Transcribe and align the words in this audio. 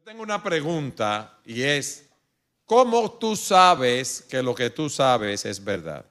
Yo 0.00 0.04
tengo 0.04 0.22
una 0.22 0.42
pregunta 0.42 1.38
y 1.44 1.60
es, 1.60 2.08
¿cómo 2.64 3.12
tú 3.12 3.36
sabes 3.36 4.22
que 4.22 4.42
lo 4.42 4.54
que 4.54 4.70
tú 4.70 4.88
sabes 4.88 5.44
es 5.44 5.62
verdad? 5.62 6.06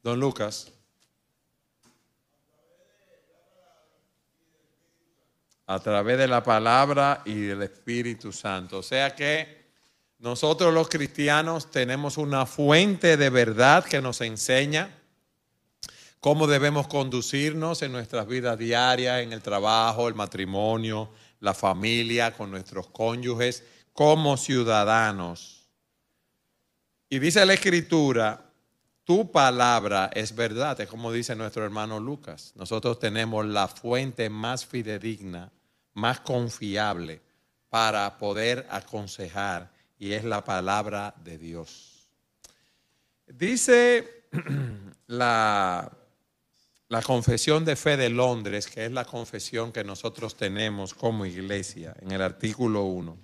Don 0.00 0.20
Lucas. 0.20 0.70
A 5.66 5.80
través 5.80 6.18
de 6.18 6.28
la 6.28 6.44
palabra 6.44 7.22
y 7.24 7.34
del 7.34 7.62
Espíritu 7.62 8.32
Santo. 8.32 8.78
O 8.78 8.82
sea 8.84 9.12
que 9.12 9.72
nosotros 10.20 10.72
los 10.72 10.88
cristianos 10.88 11.68
tenemos 11.72 12.16
una 12.16 12.46
fuente 12.46 13.16
de 13.16 13.28
verdad 13.28 13.84
que 13.84 14.00
nos 14.00 14.20
enseña 14.20 14.97
cómo 16.20 16.46
debemos 16.46 16.88
conducirnos 16.88 17.82
en 17.82 17.92
nuestras 17.92 18.26
vidas 18.26 18.58
diarias, 18.58 19.22
en 19.22 19.32
el 19.32 19.42
trabajo, 19.42 20.08
el 20.08 20.14
matrimonio, 20.14 21.10
la 21.40 21.54
familia, 21.54 22.32
con 22.36 22.50
nuestros 22.50 22.88
cónyuges, 22.88 23.62
como 23.92 24.36
ciudadanos. 24.36 25.68
Y 27.08 27.18
dice 27.18 27.44
la 27.46 27.54
Escritura, 27.54 28.44
tu 29.04 29.30
palabra 29.32 30.10
es 30.12 30.34
verdad, 30.34 30.80
es 30.80 30.88
como 30.88 31.10
dice 31.12 31.34
nuestro 31.34 31.64
hermano 31.64 31.98
Lucas. 31.98 32.52
Nosotros 32.54 32.98
tenemos 32.98 33.46
la 33.46 33.68
fuente 33.68 34.28
más 34.28 34.66
fidedigna 34.66 35.50
más 35.98 36.20
confiable 36.20 37.20
para 37.68 38.16
poder 38.18 38.66
aconsejar 38.70 39.70
y 39.98 40.12
es 40.12 40.24
la 40.24 40.44
palabra 40.44 41.12
de 41.22 41.36
Dios. 41.36 42.08
Dice 43.26 44.26
la, 45.06 45.90
la 46.88 47.02
confesión 47.02 47.64
de 47.64 47.76
fe 47.76 47.96
de 47.96 48.08
Londres, 48.08 48.66
que 48.66 48.86
es 48.86 48.92
la 48.92 49.04
confesión 49.04 49.72
que 49.72 49.84
nosotros 49.84 50.36
tenemos 50.36 50.94
como 50.94 51.26
iglesia, 51.26 51.94
en 52.00 52.12
el 52.12 52.22
artículo 52.22 52.84
1. 52.84 53.16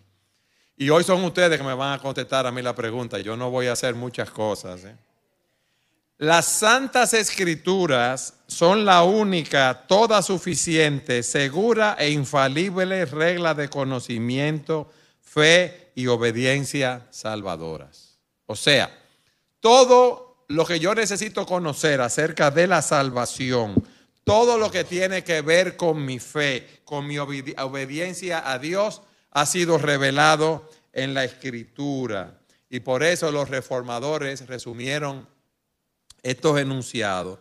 Y 0.76 0.90
hoy 0.90 1.04
son 1.04 1.24
ustedes 1.24 1.58
que 1.58 1.64
me 1.64 1.74
van 1.74 1.98
a 1.98 2.02
contestar 2.02 2.46
a 2.46 2.52
mí 2.52 2.60
la 2.60 2.74
pregunta. 2.74 3.18
Yo 3.20 3.36
no 3.36 3.50
voy 3.50 3.68
a 3.68 3.72
hacer 3.72 3.94
muchas 3.94 4.30
cosas. 4.30 4.84
¿eh? 4.84 4.96
Las 6.18 6.46
santas 6.46 7.14
escrituras 7.14 8.34
son 8.46 8.84
la 8.84 9.02
única, 9.02 9.84
toda 9.86 10.20
suficiente, 10.20 11.22
segura 11.22 11.96
e 11.98 12.10
infalible 12.10 13.04
regla 13.06 13.54
de 13.54 13.70
conocimiento, 13.70 14.90
fe 15.22 15.92
y 15.94 16.08
obediencia 16.08 17.06
salvadoras. 17.10 18.18
O 18.46 18.56
sea, 18.56 18.90
todo 19.60 20.33
lo 20.54 20.64
que 20.64 20.78
yo 20.78 20.94
necesito 20.94 21.44
conocer 21.46 22.00
acerca 22.00 22.50
de 22.50 22.68
la 22.68 22.80
salvación, 22.80 23.74
todo 24.22 24.56
lo 24.56 24.70
que 24.70 24.84
tiene 24.84 25.24
que 25.24 25.42
ver 25.42 25.76
con 25.76 26.04
mi 26.04 26.20
fe, 26.20 26.80
con 26.84 27.06
mi 27.06 27.18
obediencia 27.18 28.50
a 28.50 28.58
Dios, 28.58 29.02
ha 29.32 29.46
sido 29.46 29.78
revelado 29.78 30.70
en 30.92 31.12
la 31.12 31.24
escritura. 31.24 32.38
Y 32.70 32.80
por 32.80 33.02
eso 33.02 33.32
los 33.32 33.48
reformadores 33.48 34.46
resumieron 34.46 35.26
estos 36.22 36.58
enunciados 36.60 37.40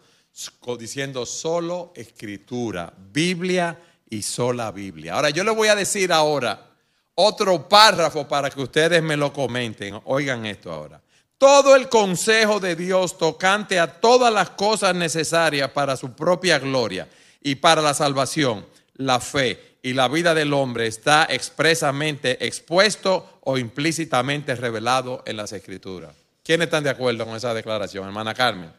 diciendo 0.79 1.27
solo 1.27 1.93
escritura, 1.95 2.91
Biblia 3.11 3.79
y 4.09 4.23
sola 4.23 4.71
Biblia. 4.71 5.13
Ahora 5.13 5.29
yo 5.29 5.43
les 5.43 5.55
voy 5.55 5.67
a 5.67 5.75
decir 5.75 6.11
ahora 6.11 6.67
otro 7.13 7.69
párrafo 7.69 8.27
para 8.27 8.49
que 8.49 8.59
ustedes 8.59 9.03
me 9.03 9.15
lo 9.15 9.31
comenten. 9.31 10.01
Oigan 10.05 10.47
esto 10.47 10.71
ahora. 10.71 10.99
Todo 11.37 11.75
el 11.75 11.89
consejo 11.89 12.59
de 12.59 12.75
Dios 12.75 13.17
tocante 13.17 13.79
a 13.79 13.99
todas 13.99 14.33
las 14.33 14.51
cosas 14.51 14.95
necesarias 14.95 15.71
para 15.71 15.97
su 15.97 16.13
propia 16.13 16.59
gloria 16.59 17.07
y 17.41 17.55
para 17.55 17.81
la 17.81 17.93
salvación, 17.93 18.65
la 18.95 19.19
fe 19.19 19.77
y 19.81 19.93
la 19.93 20.07
vida 20.07 20.33
del 20.33 20.53
hombre 20.53 20.87
está 20.87 21.27
expresamente 21.29 22.45
expuesto 22.45 23.39
o 23.41 23.57
implícitamente 23.57 24.55
revelado 24.55 25.21
en 25.25 25.35
las 25.35 25.51
escrituras. 25.51 26.11
¿Quiénes 26.43 26.67
están 26.67 26.83
de 26.83 26.89
acuerdo 26.89 27.25
con 27.25 27.35
esa 27.35 27.53
declaración, 27.53 28.05
hermana 28.05 28.33
Carmen? 28.33 28.71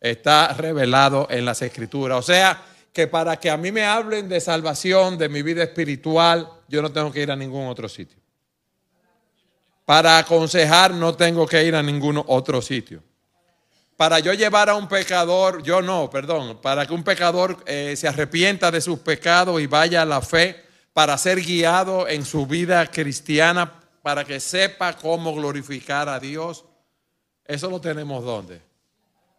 Está 0.00 0.52
revelado 0.52 1.26
en 1.30 1.46
las 1.46 1.62
escrituras. 1.62 2.18
O 2.18 2.22
sea, 2.22 2.62
que 2.92 3.06
para 3.06 3.36
que 3.36 3.50
a 3.50 3.56
mí 3.56 3.72
me 3.72 3.84
hablen 3.84 4.28
de 4.28 4.40
salvación, 4.40 5.16
de 5.18 5.28
mi 5.28 5.42
vida 5.42 5.62
espiritual, 5.62 6.48
yo 6.68 6.80
no 6.80 6.92
tengo 6.92 7.10
que 7.10 7.22
ir 7.22 7.30
a 7.30 7.36
ningún 7.36 7.66
otro 7.66 7.88
sitio. 7.88 8.18
Para 9.84 10.18
aconsejar 10.18 10.92
no 10.92 11.14
tengo 11.14 11.46
que 11.46 11.62
ir 11.62 11.74
a 11.74 11.82
ningún 11.82 12.22
otro 12.26 12.62
sitio. 12.62 13.02
Para 13.96 14.18
yo 14.18 14.32
llevar 14.32 14.68
a 14.68 14.74
un 14.74 14.88
pecador, 14.88 15.62
yo 15.62 15.80
no, 15.80 16.10
perdón, 16.10 16.58
para 16.60 16.86
que 16.86 16.94
un 16.94 17.04
pecador 17.04 17.62
eh, 17.66 17.94
se 17.96 18.08
arrepienta 18.08 18.70
de 18.70 18.80
sus 18.80 18.98
pecados 18.98 19.60
y 19.60 19.66
vaya 19.66 20.02
a 20.02 20.06
la 20.06 20.20
fe, 20.20 20.64
para 20.92 21.18
ser 21.18 21.40
guiado 21.40 22.08
en 22.08 22.24
su 22.24 22.46
vida 22.46 22.86
cristiana 22.86 23.80
para 24.04 24.24
que 24.24 24.38
sepa 24.38 24.96
cómo 24.96 25.34
glorificar 25.34 26.08
a 26.08 26.20
Dios. 26.20 26.64
Eso 27.44 27.68
lo 27.68 27.80
tenemos 27.80 28.24
donde? 28.24 28.60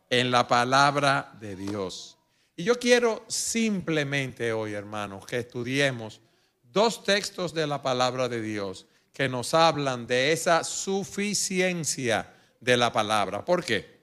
En 0.10 0.32
la 0.32 0.48
palabra 0.48 1.32
de 1.40 1.56
Dios. 1.56 2.18
Y 2.56 2.64
yo 2.64 2.80
quiero 2.80 3.24
simplemente 3.28 4.54
hoy, 4.54 4.74
hermanos, 4.74 5.26
que 5.26 5.40
estudiemos 5.40 6.20
dos 6.64 7.04
textos 7.04 7.54
de 7.54 7.68
la 7.68 7.82
palabra 7.82 8.28
de 8.28 8.42
Dios 8.42 8.86
que 9.16 9.30
nos 9.30 9.54
hablan 9.54 10.08
de 10.08 10.34
esa 10.34 10.66
suficiencia 10.66 12.34
de 12.60 12.76
la 12.76 12.92
palabra. 12.92 13.46
¿Por 13.46 13.64
qué? 13.64 14.02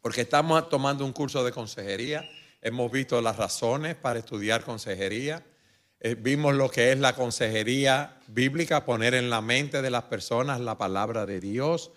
Porque 0.00 0.22
estamos 0.22 0.66
tomando 0.70 1.04
un 1.04 1.12
curso 1.12 1.44
de 1.44 1.52
consejería, 1.52 2.26
hemos 2.62 2.90
visto 2.90 3.20
las 3.20 3.36
razones 3.36 3.96
para 3.96 4.18
estudiar 4.18 4.64
consejería, 4.64 5.44
eh, 6.00 6.14
vimos 6.14 6.54
lo 6.54 6.70
que 6.70 6.90
es 6.90 6.98
la 6.98 7.14
consejería 7.14 8.16
bíblica, 8.26 8.86
poner 8.86 9.12
en 9.12 9.28
la 9.28 9.42
mente 9.42 9.82
de 9.82 9.90
las 9.90 10.04
personas 10.04 10.58
la 10.58 10.78
palabra 10.78 11.26
de 11.26 11.38
Dios, 11.38 11.90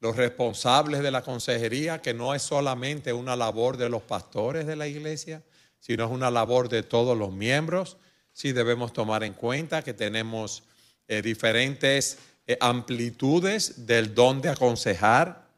los 0.00 0.16
responsables 0.16 1.00
de 1.00 1.10
la 1.10 1.22
consejería, 1.22 2.02
que 2.02 2.12
no 2.12 2.34
es 2.34 2.42
solamente 2.42 3.14
una 3.14 3.36
labor 3.36 3.78
de 3.78 3.88
los 3.88 4.02
pastores 4.02 4.66
de 4.66 4.76
la 4.76 4.86
iglesia, 4.86 5.42
sino 5.78 6.04
es 6.04 6.10
una 6.10 6.30
labor 6.30 6.68
de 6.68 6.82
todos 6.82 7.16
los 7.16 7.32
miembros. 7.32 7.96
Sí 8.34 8.52
debemos 8.52 8.92
tomar 8.92 9.24
en 9.24 9.32
cuenta 9.32 9.82
que 9.82 9.94
tenemos 9.94 10.64
eh, 11.10 11.22
diferentes 11.22 12.18
eh, 12.46 12.56
amplitudes 12.60 13.84
del 13.84 14.14
don 14.14 14.40
de 14.40 14.48
aconsejar, 14.48 15.50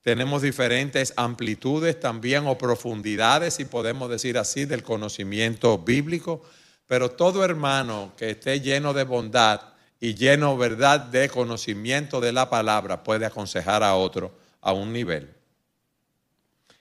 tenemos 0.00 0.40
diferentes 0.40 1.12
amplitudes 1.16 2.00
también 2.00 2.46
o 2.46 2.56
profundidades, 2.56 3.54
si 3.54 3.66
podemos 3.66 4.08
decir 4.08 4.38
así, 4.38 4.64
del 4.64 4.82
conocimiento 4.82 5.76
bíblico. 5.76 6.42
Pero 6.86 7.10
todo 7.10 7.44
hermano 7.44 8.14
que 8.16 8.30
esté 8.30 8.60
lleno 8.62 8.94
de 8.94 9.04
bondad 9.04 9.60
y 10.00 10.14
lleno, 10.14 10.56
verdad, 10.56 11.00
de 11.00 11.28
conocimiento 11.28 12.20
de 12.20 12.32
la 12.32 12.48
palabra 12.48 13.04
puede 13.04 13.26
aconsejar 13.26 13.82
a 13.82 13.96
otro 13.96 14.32
a 14.62 14.72
un 14.72 14.94
nivel. 14.94 15.28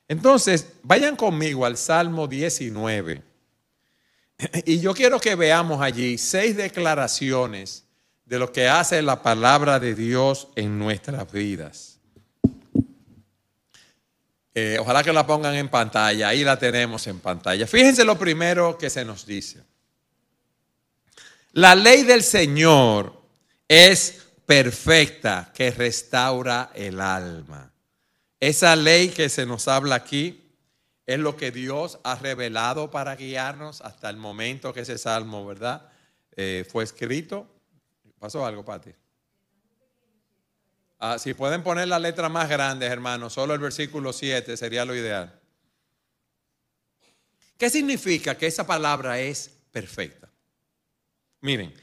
Entonces, 0.07 0.73
vayan 0.83 1.17
conmigo 1.17 1.65
al 1.65 1.75
Salmo 1.75 2.27
19. 2.27 3.21
Y 4.65 4.79
yo 4.79 4.93
quiero 4.93 5.19
que 5.19 5.35
veamos 5.35 5.81
allí 5.81 6.17
seis 6.17 6.55
declaraciones 6.55 7.84
de 8.25 8.39
lo 8.39 8.51
que 8.51 8.67
hace 8.67 9.01
la 9.01 9.21
palabra 9.21 9.79
de 9.79 9.93
Dios 9.95 10.47
en 10.55 10.79
nuestras 10.79 11.31
vidas. 11.31 11.99
Eh, 14.53 14.77
ojalá 14.79 15.03
que 15.03 15.11
la 15.11 15.27
pongan 15.27 15.55
en 15.55 15.67
pantalla, 15.67 16.29
ahí 16.29 16.43
la 16.43 16.57
tenemos 16.57 17.05
en 17.07 17.19
pantalla. 17.19 17.67
Fíjense 17.67 18.05
lo 18.05 18.17
primero 18.17 18.77
que 18.77 18.89
se 18.89 19.03
nos 19.03 19.25
dice. 19.25 19.61
La 21.51 21.75
ley 21.75 22.03
del 22.03 22.23
Señor 22.23 23.21
es 23.67 24.23
perfecta, 24.45 25.51
que 25.53 25.71
restaura 25.71 26.71
el 26.73 27.01
alma. 27.01 27.71
Esa 28.39 28.75
ley 28.75 29.09
que 29.09 29.29
se 29.29 29.45
nos 29.45 29.67
habla 29.67 29.95
aquí 29.95 30.41
es 31.05 31.19
lo 31.19 31.35
que 31.35 31.51
Dios 31.51 31.99
ha 32.03 32.15
revelado 32.15 32.91
para 32.91 33.15
guiarnos 33.15 33.81
hasta 33.81 34.09
el 34.09 34.17
momento 34.17 34.73
que 34.73 34.81
ese 34.81 34.97
salmo, 34.97 35.45
¿verdad? 35.45 35.89
Eh, 36.35 36.65
fue 36.69 36.83
escrito. 36.83 37.47
¿Pasó 38.19 38.45
algo, 38.45 38.63
Pati? 38.63 38.91
Ah, 40.99 41.19
si 41.19 41.33
pueden 41.33 41.61
poner 41.61 41.87
la 41.87 41.99
letra 41.99 42.29
más 42.29 42.49
grande, 42.49 42.85
hermano, 42.85 43.29
solo 43.29 43.53
el 43.53 43.59
versículo 43.59 44.13
7 44.13 44.55
sería 44.57 44.85
lo 44.85 44.95
ideal. 44.95 45.39
¿Qué 47.57 47.69
significa 47.69 48.37
que 48.37 48.47
esa 48.47 48.65
palabra 48.65 49.19
es 49.19 49.51
perfecta? 49.71 50.29
Miren, 51.41 51.73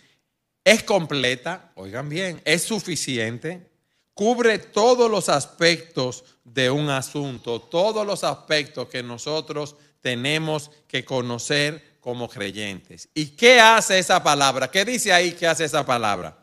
es 0.65 0.83
completa, 0.83 1.73
oigan 1.77 2.09
bien, 2.09 2.41
es 2.45 2.63
suficiente, 2.63 3.71
cubre 4.15 4.59
todos 4.59 5.11
los 5.11 5.29
aspectos 5.29 6.25
de 6.45 6.71
un 6.71 6.91
asunto, 6.91 7.61
todos 7.61 8.07
los 8.07 8.25
aspectos 8.25 8.89
que 8.89 9.03
nosotros 9.03 9.77
tenemos 10.01 10.71
que 10.89 11.05
conocer 11.05 11.92
como 12.03 12.29
creyentes. 12.29 13.09
¿Y 13.15 13.27
qué 13.27 13.61
hace 13.61 13.97
esa 13.97 14.21
palabra? 14.21 14.69
¿Qué 14.69 14.85
dice 14.85 15.13
ahí 15.13 15.33
que 15.33 15.47
hace 15.47 15.65
esa 15.65 15.87
palabra? 15.87 16.37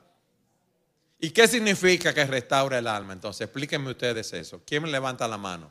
¿Y 1.19 1.31
qué 1.31 1.49
significa 1.49 2.13
que 2.13 2.23
restaura 2.25 2.79
el 2.79 2.87
alma? 2.87 3.11
Entonces, 3.11 3.41
explíquenme 3.41 3.91
ustedes 3.91 4.31
eso. 4.31 4.61
¿Quién 4.65 4.83
me 4.83 4.89
levanta 4.89 5.27
la 5.27 5.37
mano? 5.37 5.69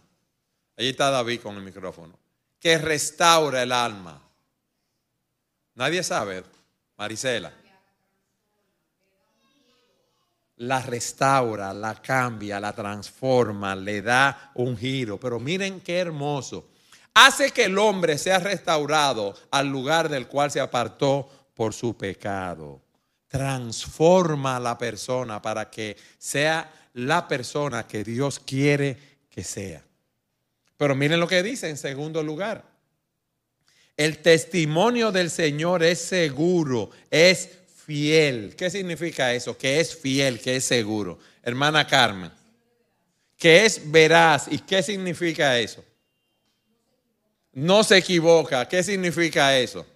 Ahí 0.77 0.91
está 0.91 1.11
David 1.11 1.41
con 1.41 1.57
el 1.57 1.63
micrófono. 1.63 2.19
que 2.61 2.77
restaura 2.77 3.63
el 3.63 3.73
alma? 3.73 4.21
Nadie 5.75 6.03
sabe, 6.03 6.45
Marisela. 6.99 7.51
La 10.57 10.83
restaura, 10.83 11.73
la 11.73 11.95
cambia, 12.03 12.61
la 12.61 12.75
transforma, 12.75 13.75
le 13.75 14.03
da 14.03 14.51
un 14.57 14.77
giro. 14.77 15.19
Pero 15.19 15.41
miren 15.41 15.81
qué 15.81 15.99
hermoso. 15.99 16.69
Hace 17.21 17.51
que 17.51 17.65
el 17.65 17.77
hombre 17.79 18.17
sea 18.17 18.39
restaurado 18.39 19.35
al 19.51 19.67
lugar 19.67 20.09
del 20.09 20.29
cual 20.29 20.53
se 20.53 20.61
apartó 20.61 21.29
por 21.53 21.75
su 21.75 21.97
pecado. 21.97 22.81
Transforma 23.27 24.55
a 24.55 24.61
la 24.61 24.79
persona 24.79 25.43
para 25.43 25.69
que 25.69 25.97
sea 26.17 26.73
la 26.95 27.27
persona 27.27 27.89
que 27.89 28.05
Dios 28.05 28.39
quiere 28.39 28.97
que 29.29 29.43
sea. 29.43 29.83
Pero 30.77 30.95
miren 30.95 31.19
lo 31.19 31.27
que 31.27 31.43
dice 31.43 31.69
en 31.69 31.77
segundo 31.77 32.23
lugar. 32.23 32.65
El 33.97 34.19
testimonio 34.19 35.11
del 35.11 35.29
Señor 35.29 35.83
es 35.83 35.99
seguro, 35.99 36.91
es 37.11 37.49
fiel. 37.85 38.55
¿Qué 38.55 38.71
significa 38.71 39.35
eso? 39.35 39.59
Que 39.59 39.81
es 39.81 39.97
fiel, 39.97 40.39
que 40.39 40.55
es 40.55 40.65
seguro. 40.65 41.19
Hermana 41.43 41.85
Carmen, 41.85 42.31
que 43.37 43.67
es 43.67 43.91
veraz. 43.91 44.47
¿Y 44.53 44.61
qué 44.61 44.85
significa 44.85 45.59
eso? 45.59 45.85
No 47.53 47.83
se 47.83 47.99
equivoca. 47.99 48.69
¿Qué 48.69 48.83
significa 48.83 49.57
eso? 49.57 49.87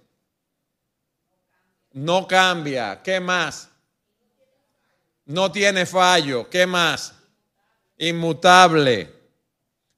No 1.92 2.26
cambia. 2.26 3.00
¿Qué 3.02 3.20
más? 3.20 3.68
No 5.24 5.52
tiene 5.52 5.86
fallo. 5.86 6.48
¿Qué 6.48 6.66
más? 6.66 7.14
Inmutable. 7.98 9.12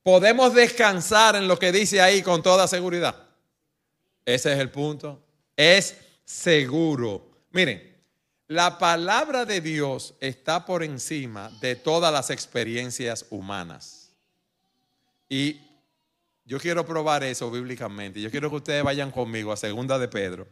Podemos 0.02 0.52
descansar 0.52 1.36
en 1.36 1.48
lo 1.48 1.58
que 1.58 1.72
dice 1.72 2.00
ahí 2.00 2.22
con 2.22 2.42
toda 2.42 2.68
seguridad. 2.68 3.16
Ese 4.24 4.52
es 4.52 4.58
el 4.58 4.70
punto. 4.70 5.22
Es 5.56 5.96
seguro. 6.24 7.30
Miren, 7.50 7.94
la 8.48 8.78
palabra 8.78 9.46
de 9.46 9.60
Dios 9.60 10.14
está 10.20 10.66
por 10.66 10.82
encima 10.82 11.50
de 11.60 11.76
todas 11.76 12.12
las 12.12 12.28
experiencias 12.30 13.24
humanas. 13.30 14.12
Y 15.28 15.60
yo 16.44 16.58
quiero 16.58 16.84
probar 16.84 17.24
eso 17.24 17.50
bíblicamente. 17.50 18.20
Yo 18.20 18.30
quiero 18.30 18.50
que 18.50 18.56
ustedes 18.56 18.84
vayan 18.84 19.10
conmigo 19.10 19.52
a 19.52 19.56
Segunda 19.56 19.98
de 19.98 20.08
Pedro. 20.08 20.46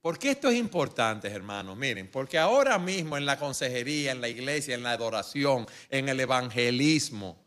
¿Por 0.00 0.18
qué 0.18 0.30
esto 0.30 0.48
es 0.48 0.56
importante, 0.56 1.28
hermanos? 1.28 1.76
Miren, 1.76 2.10
porque 2.10 2.38
ahora 2.38 2.78
mismo 2.78 3.18
en 3.18 3.26
la 3.26 3.38
consejería, 3.38 4.12
en 4.12 4.20
la 4.20 4.28
iglesia, 4.28 4.74
en 4.74 4.82
la 4.82 4.92
adoración, 4.92 5.66
en 5.90 6.08
el 6.08 6.18
evangelismo, 6.20 7.38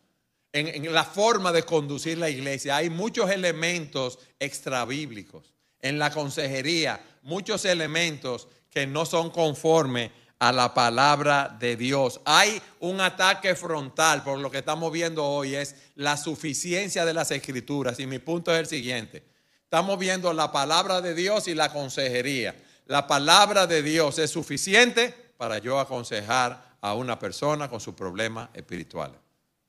en, 0.51 0.93
la 0.93 1.03
forma 1.03 1.51
de 1.51 1.63
conducir 1.63 2.19
la 2.19 2.29
iglesia. 2.29 2.77
Hay 2.77 2.91
muchos 2.91 3.31
elementos 3.31 4.19
extrabíblicos. 4.39 5.51
En 5.79 5.97
la 5.97 6.11
consejería, 6.11 7.03
muchos 7.23 7.65
elementos 7.65 8.47
que 8.69 8.85
no 8.85 9.05
son 9.05 9.31
conformes 9.31 10.11
a 10.43 10.51
la 10.51 10.73
palabra 10.73 11.55
de 11.57 11.77
Dios. 11.77 12.19
Hay 12.25 12.61
un 12.81 12.99
ataque 12.99 13.55
frontal, 13.55 14.23
por 14.23 14.39
lo 14.39 14.51
que 14.51 14.57
estamos 14.57 14.91
viendo 14.91 15.23
hoy, 15.23 15.55
es 15.55 15.73
la 15.95 16.17
suficiencia 16.17 17.05
de 17.05 17.13
las 17.13 17.31
escrituras. 17.31 17.97
Y 18.01 18.07
mi 18.07 18.19
punto 18.19 18.51
es 18.51 18.59
el 18.59 18.67
siguiente. 18.67 19.23
Estamos 19.63 19.97
viendo 19.97 20.33
la 20.33 20.51
palabra 20.51 20.99
de 20.99 21.15
Dios 21.15 21.47
y 21.47 21.55
la 21.55 21.71
consejería. 21.71 22.53
La 22.87 23.07
palabra 23.07 23.67
de 23.67 23.81
Dios 23.83 24.19
es 24.19 24.31
suficiente 24.31 25.15
para 25.37 25.59
yo 25.59 25.79
aconsejar 25.79 26.75
a 26.81 26.93
una 26.93 27.17
persona 27.17 27.69
con 27.69 27.79
sus 27.79 27.93
problemas 27.93 28.49
espirituales. 28.53 29.17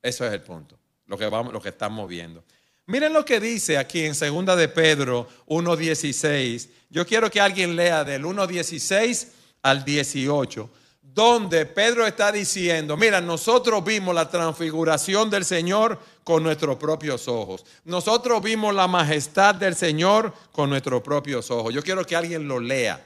Eso 0.02 0.26
es 0.26 0.32
el 0.32 0.42
punto, 0.42 0.76
lo 1.06 1.16
que, 1.16 1.28
vamos, 1.28 1.52
lo 1.52 1.62
que 1.62 1.68
estamos 1.68 2.08
viendo. 2.08 2.42
Miren 2.86 3.12
lo 3.12 3.24
que 3.24 3.38
dice 3.38 3.78
aquí 3.78 4.04
en 4.04 4.14
2 4.18 4.56
de 4.56 4.66
Pedro 4.66 5.28
1.16. 5.46 6.68
Yo 6.90 7.06
quiero 7.06 7.30
que 7.30 7.40
alguien 7.40 7.76
lea 7.76 8.02
del 8.02 8.24
1.16 8.24 9.43
al 9.64 9.84
18, 9.84 10.70
donde 11.02 11.66
Pedro 11.66 12.06
está 12.06 12.30
diciendo, 12.30 12.96
mira, 12.96 13.20
nosotros 13.20 13.84
vimos 13.84 14.14
la 14.14 14.30
transfiguración 14.30 15.28
del 15.28 15.44
Señor 15.44 15.98
con 16.22 16.44
nuestros 16.44 16.76
propios 16.76 17.26
ojos. 17.26 17.66
Nosotros 17.84 18.40
vimos 18.40 18.72
la 18.72 18.86
majestad 18.86 19.56
del 19.56 19.74
Señor 19.74 20.32
con 20.52 20.70
nuestros 20.70 21.02
propios 21.02 21.50
ojos. 21.50 21.74
Yo 21.74 21.82
quiero 21.82 22.04
que 22.04 22.14
alguien 22.14 22.46
lo 22.46 22.60
lea. 22.60 23.04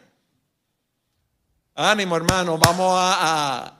Ánimo, 1.74 2.16
hermano, 2.16 2.58
vamos 2.58 2.92
a 2.94 3.78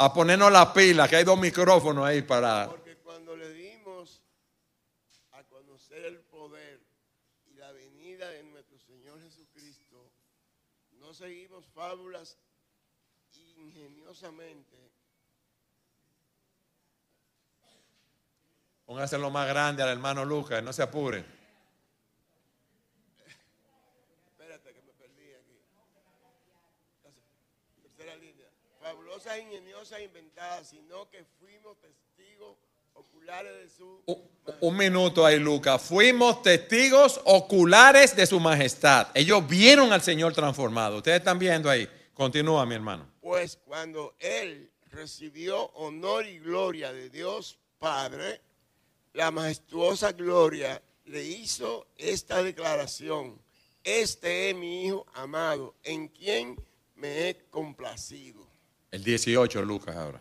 a 0.00 0.14
ponernos 0.14 0.50
la 0.50 0.72
pila, 0.72 1.06
que 1.06 1.16
hay 1.16 1.24
dos 1.24 1.38
micrófonos 1.38 2.06
ahí 2.06 2.22
para... 2.22 2.70
Porque 2.70 2.96
cuando 2.96 3.36
le 3.36 3.52
dimos 3.52 4.22
a 5.32 5.42
conocer 5.44 6.06
el 6.06 6.20
poder 6.20 6.80
y 7.44 7.52
la 7.58 7.70
venida 7.72 8.30
de 8.30 8.42
nuestro 8.44 8.78
Señor 8.78 9.20
Jesucristo, 9.20 10.10
no 11.10 11.14
seguimos 11.14 11.66
fábulas 11.74 12.38
ingeniosamente. 13.56 14.76
Póngase 18.86 19.18
lo 19.18 19.28
más 19.28 19.48
grande 19.48 19.82
al 19.82 19.88
hermano 19.88 20.24
Lucas, 20.24 20.62
no 20.62 20.72
se 20.72 20.82
apure. 20.82 21.24
fabulosas, 28.80 29.38
ingeniosas, 29.38 30.00
inventadas, 30.00 30.68
sino 30.68 31.10
que 31.10 31.24
fuimos 31.40 31.76
testigos. 31.80 32.56
Un, 34.60 34.76
minuto 34.76 35.24
ahí, 35.24 35.38
Lucas. 35.38 35.80
Fuimos 35.82 36.42
testigos 36.42 37.20
oculares 37.24 38.16
de 38.16 38.26
su 38.26 38.40
majestad. 38.40 39.08
Ellos 39.14 39.46
vieron 39.46 39.92
al 39.92 40.02
Señor 40.02 40.32
transformado. 40.32 40.98
Ustedes 40.98 41.18
están 41.18 41.38
viendo 41.38 41.70
ahí. 41.70 41.88
Continúa, 42.12 42.66
mi 42.66 42.74
hermano. 42.74 43.06
Pues 43.20 43.58
cuando 43.64 44.14
Él 44.18 44.70
recibió 44.90 45.66
honor 45.74 46.26
y 46.26 46.38
gloria 46.38 46.92
de 46.92 47.08
Dios 47.08 47.58
Padre, 47.78 48.40
la 49.14 49.30
majestuosa 49.30 50.12
gloria 50.12 50.82
le 51.06 51.24
hizo 51.24 51.86
esta 51.96 52.42
declaración. 52.42 53.40
Este 53.82 54.50
es 54.50 54.56
mi 54.56 54.86
Hijo 54.86 55.06
amado, 55.14 55.74
en 55.82 56.08
quien 56.08 56.56
me 56.96 57.28
he 57.28 57.36
complacido. 57.48 58.46
El 58.90 59.02
18, 59.02 59.62
Lucas, 59.62 59.96
ahora. 59.96 60.20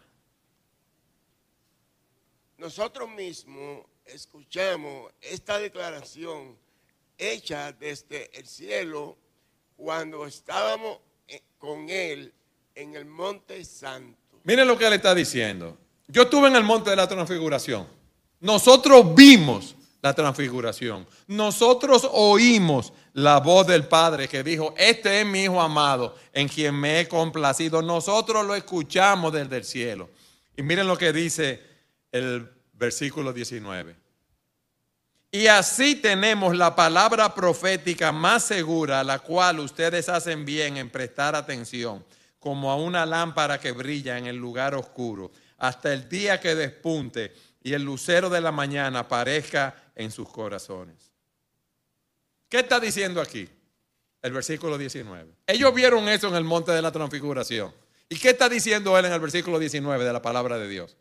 Nosotros 2.59 3.09
mismos 3.09 3.85
escuchamos 4.03 5.13
esta 5.21 5.57
declaración 5.59 6.57
hecha 7.17 7.71
desde 7.71 8.37
el 8.37 8.45
cielo 8.47 9.17
cuando 9.77 10.25
estábamos 10.25 10.97
eh, 11.25 11.41
con 11.57 11.89
Él 11.89 12.33
en 12.75 12.95
el 12.95 13.05
Monte 13.05 13.63
Santo. 13.63 14.41
Miren 14.43 14.67
lo 14.67 14.77
que 14.77 14.87
Él 14.87 14.91
está 14.91 15.15
diciendo. 15.15 15.77
Yo 16.09 16.23
estuve 16.23 16.49
en 16.49 16.57
el 16.57 16.65
Monte 16.65 16.89
de 16.89 16.97
la 16.97 17.07
Transfiguración. 17.07 17.87
Nosotros 18.41 19.15
vimos 19.15 19.77
la 20.01 20.13
transfiguración. 20.13 21.07
Nosotros 21.27 22.09
oímos 22.11 22.91
la 23.13 23.39
voz 23.39 23.67
del 23.67 23.87
Padre 23.87 24.27
que 24.27 24.43
dijo, 24.43 24.73
este 24.75 25.21
es 25.21 25.25
mi 25.25 25.43
Hijo 25.43 25.61
amado 25.61 26.13
en 26.33 26.49
quien 26.49 26.75
me 26.75 26.99
he 26.99 27.07
complacido. 27.07 27.81
Nosotros 27.81 28.45
lo 28.45 28.53
escuchamos 28.53 29.31
desde 29.31 29.55
el 29.55 29.63
cielo. 29.63 30.09
Y 30.57 30.61
miren 30.61 30.87
lo 30.87 30.97
que 30.97 31.13
dice 31.13 31.68
el 32.11 32.49
versículo 32.73 33.33
19. 33.33 33.95
Y 35.31 35.45
así 35.47 35.95
tenemos 35.95 36.57
la 36.57 36.75
palabra 36.75 37.35
profética 37.35 38.11
más 38.11 38.43
segura, 38.43 39.01
a 39.01 39.03
la 39.03 39.19
cual 39.19 39.59
ustedes 39.59 40.09
hacen 40.09 40.43
bien 40.43 40.77
en 40.77 40.89
prestar 40.89 41.35
atención, 41.35 42.03
como 42.39 42.71
a 42.71 42.75
una 42.75 43.05
lámpara 43.05 43.59
que 43.59 43.71
brilla 43.71 44.17
en 44.17 44.25
el 44.25 44.37
lugar 44.37 44.73
oscuro, 44.73 45.31
hasta 45.57 45.93
el 45.93 46.09
día 46.09 46.39
que 46.39 46.55
despunte 46.55 47.33
y 47.61 47.73
el 47.73 47.83
lucero 47.83 48.29
de 48.29 48.41
la 48.41 48.51
mañana 48.51 48.99
aparezca 48.99 49.91
en 49.95 50.11
sus 50.11 50.29
corazones. 50.29 51.11
¿Qué 52.47 52.59
está 52.59 52.79
diciendo 52.79 53.21
aquí? 53.21 53.47
El 54.21 54.33
versículo 54.33 54.77
19. 54.77 55.31
Ellos 55.45 55.73
vieron 55.73 56.09
eso 56.09 56.27
en 56.27 56.35
el 56.35 56.43
monte 56.43 56.71
de 56.71 56.81
la 56.81 56.91
transfiguración. 56.91 57.73
¿Y 58.09 58.17
qué 58.17 58.29
está 58.29 58.49
diciendo 58.49 58.97
él 58.97 59.05
en 59.05 59.13
el 59.13 59.19
versículo 59.19 59.59
19 59.59 60.03
de 60.03 60.13
la 60.13 60.21
palabra 60.21 60.57
de 60.57 60.67
Dios? 60.67 60.97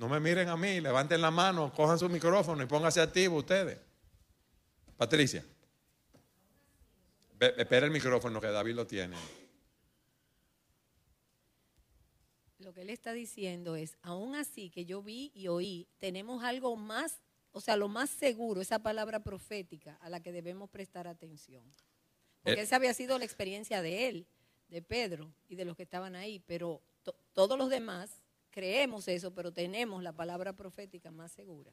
No 0.00 0.08
me 0.08 0.18
miren 0.18 0.48
a 0.48 0.56
mí, 0.56 0.80
levanten 0.80 1.20
la 1.20 1.30
mano, 1.30 1.70
cojan 1.74 1.98
su 1.98 2.08
micrófono 2.08 2.62
y 2.62 2.66
pónganse 2.66 3.02
activos 3.02 3.40
ustedes. 3.40 3.78
Patricia, 4.96 5.44
espera 7.38 7.84
el 7.84 7.92
micrófono 7.92 8.40
que 8.40 8.46
David 8.46 8.76
lo 8.76 8.86
tiene. 8.86 9.14
Lo 12.60 12.72
que 12.72 12.80
él 12.80 12.88
está 12.88 13.12
diciendo 13.12 13.76
es, 13.76 13.98
aún 14.00 14.36
así 14.36 14.70
que 14.70 14.86
yo 14.86 15.02
vi 15.02 15.32
y 15.34 15.48
oí, 15.48 15.86
tenemos 15.98 16.44
algo 16.44 16.76
más 16.76 17.20
o 17.52 17.60
sea, 17.60 17.76
lo 17.76 17.88
más 17.88 18.08
seguro, 18.08 18.62
esa 18.62 18.78
palabra 18.78 19.22
profética 19.22 19.98
a 20.00 20.08
la 20.08 20.20
que 20.20 20.32
debemos 20.32 20.70
prestar 20.70 21.08
atención. 21.08 21.64
Porque 22.42 22.60
eh. 22.60 22.62
esa 22.62 22.76
había 22.76 22.94
sido 22.94 23.18
la 23.18 23.26
experiencia 23.26 23.82
de 23.82 24.08
él, 24.08 24.26
de 24.68 24.80
Pedro 24.80 25.30
y 25.46 25.56
de 25.56 25.66
los 25.66 25.76
que 25.76 25.82
estaban 25.82 26.16
ahí, 26.16 26.38
pero 26.46 26.80
todos 27.34 27.58
los 27.58 27.68
demás 27.68 28.19
creemos 28.50 29.08
eso, 29.08 29.32
pero 29.32 29.52
tenemos 29.52 30.02
la 30.02 30.12
palabra 30.12 30.52
profética 30.52 31.10
más 31.10 31.32
segura. 31.32 31.70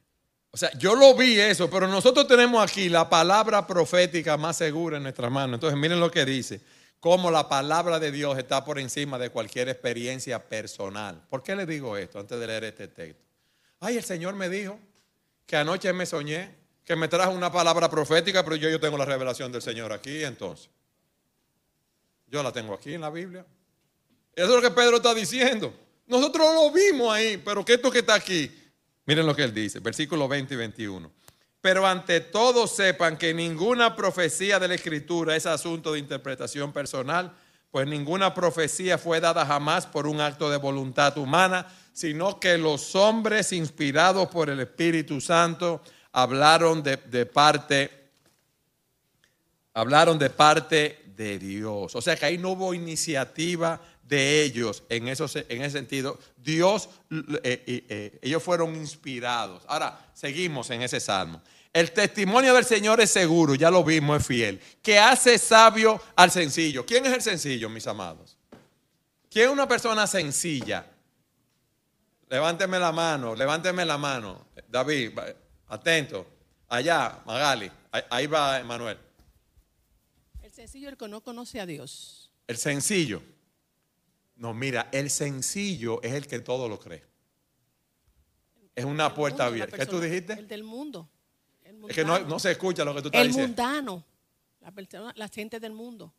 O 0.50 0.56
sea, 0.56 0.70
yo 0.78 0.94
lo 0.94 1.14
vi 1.14 1.38
eso, 1.38 1.68
pero 1.68 1.86
nosotros 1.86 2.26
tenemos 2.26 2.62
aquí 2.62 2.88
la 2.88 3.08
palabra 3.08 3.66
profética 3.66 4.36
más 4.36 4.56
segura 4.56 4.96
en 4.96 5.02
nuestra 5.02 5.28
mano. 5.28 5.54
Entonces, 5.54 5.78
miren 5.78 6.00
lo 6.00 6.10
que 6.10 6.24
dice, 6.24 6.60
cómo 7.00 7.30
la 7.30 7.48
palabra 7.48 7.98
de 7.98 8.10
Dios 8.10 8.38
está 8.38 8.64
por 8.64 8.78
encima 8.78 9.18
de 9.18 9.30
cualquier 9.30 9.68
experiencia 9.68 10.48
personal. 10.48 11.22
¿Por 11.28 11.42
qué 11.42 11.54
le 11.54 11.66
digo 11.66 11.96
esto 11.96 12.18
antes 12.18 12.38
de 12.40 12.46
leer 12.46 12.64
este 12.64 12.88
texto? 12.88 13.22
Ay, 13.80 13.98
el 13.98 14.04
Señor 14.04 14.34
me 14.34 14.48
dijo 14.48 14.78
que 15.46 15.56
anoche 15.56 15.92
me 15.92 16.06
soñé, 16.06 16.54
que 16.84 16.96
me 16.96 17.08
trajo 17.08 17.32
una 17.32 17.52
palabra 17.52 17.90
profética, 17.90 18.42
pero 18.42 18.56
yo, 18.56 18.70
yo 18.70 18.80
tengo 18.80 18.96
la 18.96 19.04
revelación 19.04 19.52
del 19.52 19.62
Señor 19.62 19.92
aquí, 19.92 20.24
entonces. 20.24 20.70
Yo 22.26 22.42
la 22.42 22.52
tengo 22.52 22.74
aquí 22.74 22.94
en 22.94 23.02
la 23.02 23.10
Biblia. 23.10 23.44
Eso 24.34 24.46
es 24.46 24.54
lo 24.54 24.62
que 24.62 24.74
Pedro 24.74 24.96
está 24.96 25.14
diciendo. 25.14 25.72
Nosotros 26.08 26.54
lo 26.54 26.72
vimos 26.72 27.12
ahí, 27.12 27.36
pero 27.36 27.62
que 27.64 27.74
esto 27.74 27.90
que 27.90 27.98
está 27.98 28.14
aquí, 28.14 28.50
miren 29.04 29.26
lo 29.26 29.36
que 29.36 29.44
él 29.44 29.52
dice, 29.52 29.78
versículos 29.80 30.26
20 30.28 30.54
y 30.54 30.56
21. 30.56 31.12
Pero 31.60 31.86
ante 31.86 32.20
todo 32.20 32.66
sepan 32.66 33.18
que 33.18 33.34
ninguna 33.34 33.94
profecía 33.94 34.58
de 34.58 34.68
la 34.68 34.74
Escritura 34.74 35.36
es 35.36 35.44
asunto 35.44 35.92
de 35.92 35.98
interpretación 35.98 36.72
personal, 36.72 37.36
pues 37.70 37.86
ninguna 37.86 38.32
profecía 38.32 38.96
fue 38.96 39.20
dada 39.20 39.44
jamás 39.44 39.86
por 39.86 40.06
un 40.06 40.22
acto 40.22 40.48
de 40.50 40.56
voluntad 40.56 41.18
humana, 41.18 41.66
sino 41.92 42.40
que 42.40 42.56
los 42.56 42.94
hombres 42.96 43.52
inspirados 43.52 44.28
por 44.28 44.48
el 44.48 44.60
Espíritu 44.60 45.20
Santo 45.20 45.82
hablaron 46.12 46.82
de, 46.82 46.96
de 46.96 47.26
parte, 47.26 47.90
hablaron 49.74 50.18
de 50.18 50.30
parte 50.30 51.02
de 51.14 51.38
Dios. 51.38 51.94
O 51.94 52.00
sea 52.00 52.16
que 52.16 52.24
ahí 52.24 52.38
no 52.38 52.50
hubo 52.50 52.72
iniciativa 52.72 53.78
de 54.08 54.42
ellos 54.42 54.82
en, 54.88 55.06
esos, 55.06 55.36
en 55.36 55.62
ese 55.62 55.78
sentido. 55.78 56.18
Dios, 56.36 56.88
eh, 57.10 57.40
eh, 57.44 57.84
eh, 57.88 58.18
ellos 58.22 58.42
fueron 58.42 58.74
inspirados. 58.74 59.62
Ahora, 59.68 60.10
seguimos 60.14 60.70
en 60.70 60.82
ese 60.82 60.98
salmo. 60.98 61.42
El 61.72 61.92
testimonio 61.92 62.54
del 62.54 62.64
Señor 62.64 63.00
es 63.00 63.10
seguro, 63.10 63.54
ya 63.54 63.70
lo 63.70 63.84
vimos, 63.84 64.20
es 64.20 64.26
fiel. 64.26 64.60
Que 64.82 64.98
hace 64.98 65.38
sabio 65.38 66.00
al 66.16 66.30
sencillo. 66.30 66.86
¿Quién 66.86 67.04
es 67.04 67.12
el 67.12 67.22
sencillo, 67.22 67.68
mis 67.68 67.86
amados? 67.86 68.38
¿Quién 69.30 69.46
es 69.46 69.52
una 69.52 69.68
persona 69.68 70.06
sencilla? 70.06 70.86
Levánteme 72.30 72.78
la 72.78 72.90
mano, 72.90 73.34
levánteme 73.34 73.84
la 73.84 73.98
mano. 73.98 74.46
David, 74.68 75.18
atento. 75.68 76.26
Allá, 76.68 77.20
Magali, 77.26 77.70
ahí 78.10 78.26
va 78.26 78.62
Manuel. 78.64 78.98
El 80.42 80.52
sencillo, 80.52 80.88
el 80.88 80.96
que 80.96 81.08
no 81.08 81.22
conoce 81.22 81.60
a 81.60 81.66
Dios. 81.66 82.30
El 82.46 82.56
sencillo. 82.56 83.22
No, 84.38 84.54
mira, 84.54 84.88
el 84.92 85.10
sencillo 85.10 86.00
es 86.02 86.14
el 86.14 86.26
que 86.26 86.38
todo 86.38 86.68
lo 86.68 86.78
cree. 86.78 87.02
Es 88.74 88.84
una 88.84 89.12
puerta 89.12 89.46
abierta. 89.46 89.76
¿Qué 89.76 89.84
tú 89.84 90.00
dijiste? 90.00 90.34
El 90.34 90.46
del 90.46 90.62
mundo. 90.62 91.10
es 91.88 91.94
que 91.94 92.04
no, 92.04 92.20
no, 92.20 92.38
se 92.38 92.52
escucha 92.52 92.84
lo 92.84 92.94
que 92.94 93.02
tú 93.02 93.08
estás 93.08 93.20
el 93.20 93.28
diciendo. 93.28 93.62
El 93.62 93.68
mundano. 93.68 94.04
La, 94.60 94.70
persona, 94.70 95.12
la 95.16 95.28
gente 95.28 95.58
del 95.58 95.72
mundo. 95.72 96.14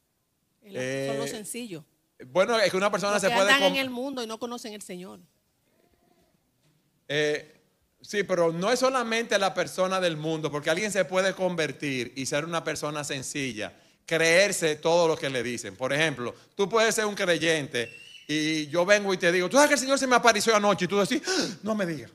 Eh, 0.61 1.07
son 1.09 1.17
los 1.17 1.29
sencillos. 1.29 1.85
Bueno, 2.27 2.59
es 2.59 2.69
que 2.69 2.75
una 2.75 2.91
persona 2.91 3.13
los 3.13 3.21
se 3.21 3.29
que 3.29 3.35
puede. 3.35 3.49
Andan 3.49 3.71
en 3.71 3.77
el 3.77 3.89
mundo 3.89 4.21
y 4.21 4.27
no 4.27 4.37
conocen 4.37 4.73
el 4.73 4.81
Señor. 4.81 5.21
Eh, 7.07 7.61
sí, 8.01 8.23
pero 8.23 8.51
no 8.51 8.69
es 8.69 8.79
solamente 8.79 9.39
la 9.39 9.53
persona 9.53 10.01
del 10.01 10.17
mundo, 10.17 10.51
porque 10.51 10.69
alguien 10.69 10.91
se 10.91 11.05
puede 11.05 11.33
convertir 11.33 12.11
y 12.17 12.25
ser 12.25 12.43
una 12.43 12.65
persona 12.65 13.05
sencilla, 13.05 13.73
creerse 14.05 14.75
todo 14.75 15.07
lo 15.07 15.15
que 15.15 15.29
le 15.29 15.41
dicen. 15.41 15.77
Por 15.77 15.93
ejemplo, 15.93 16.35
tú 16.55 16.67
puedes 16.67 16.93
ser 16.93 17.05
un 17.05 17.15
creyente 17.15 18.08
y 18.31 18.67
yo 18.67 18.85
vengo 18.85 19.11
y 19.11 19.17
te 19.17 19.31
digo, 19.31 19.49
tú 19.49 19.55
sabes 19.57 19.69
que 19.69 19.73
el 19.73 19.79
Señor 19.79 19.97
se 19.97 20.05
me 20.05 20.15
apareció 20.15 20.55
anoche 20.55 20.85
y 20.85 20.87
tú 20.87 20.99
decís, 20.99 21.21
¡Ah! 21.27 21.47
no 21.63 21.73
me 21.73 21.85
digas. 21.87 22.11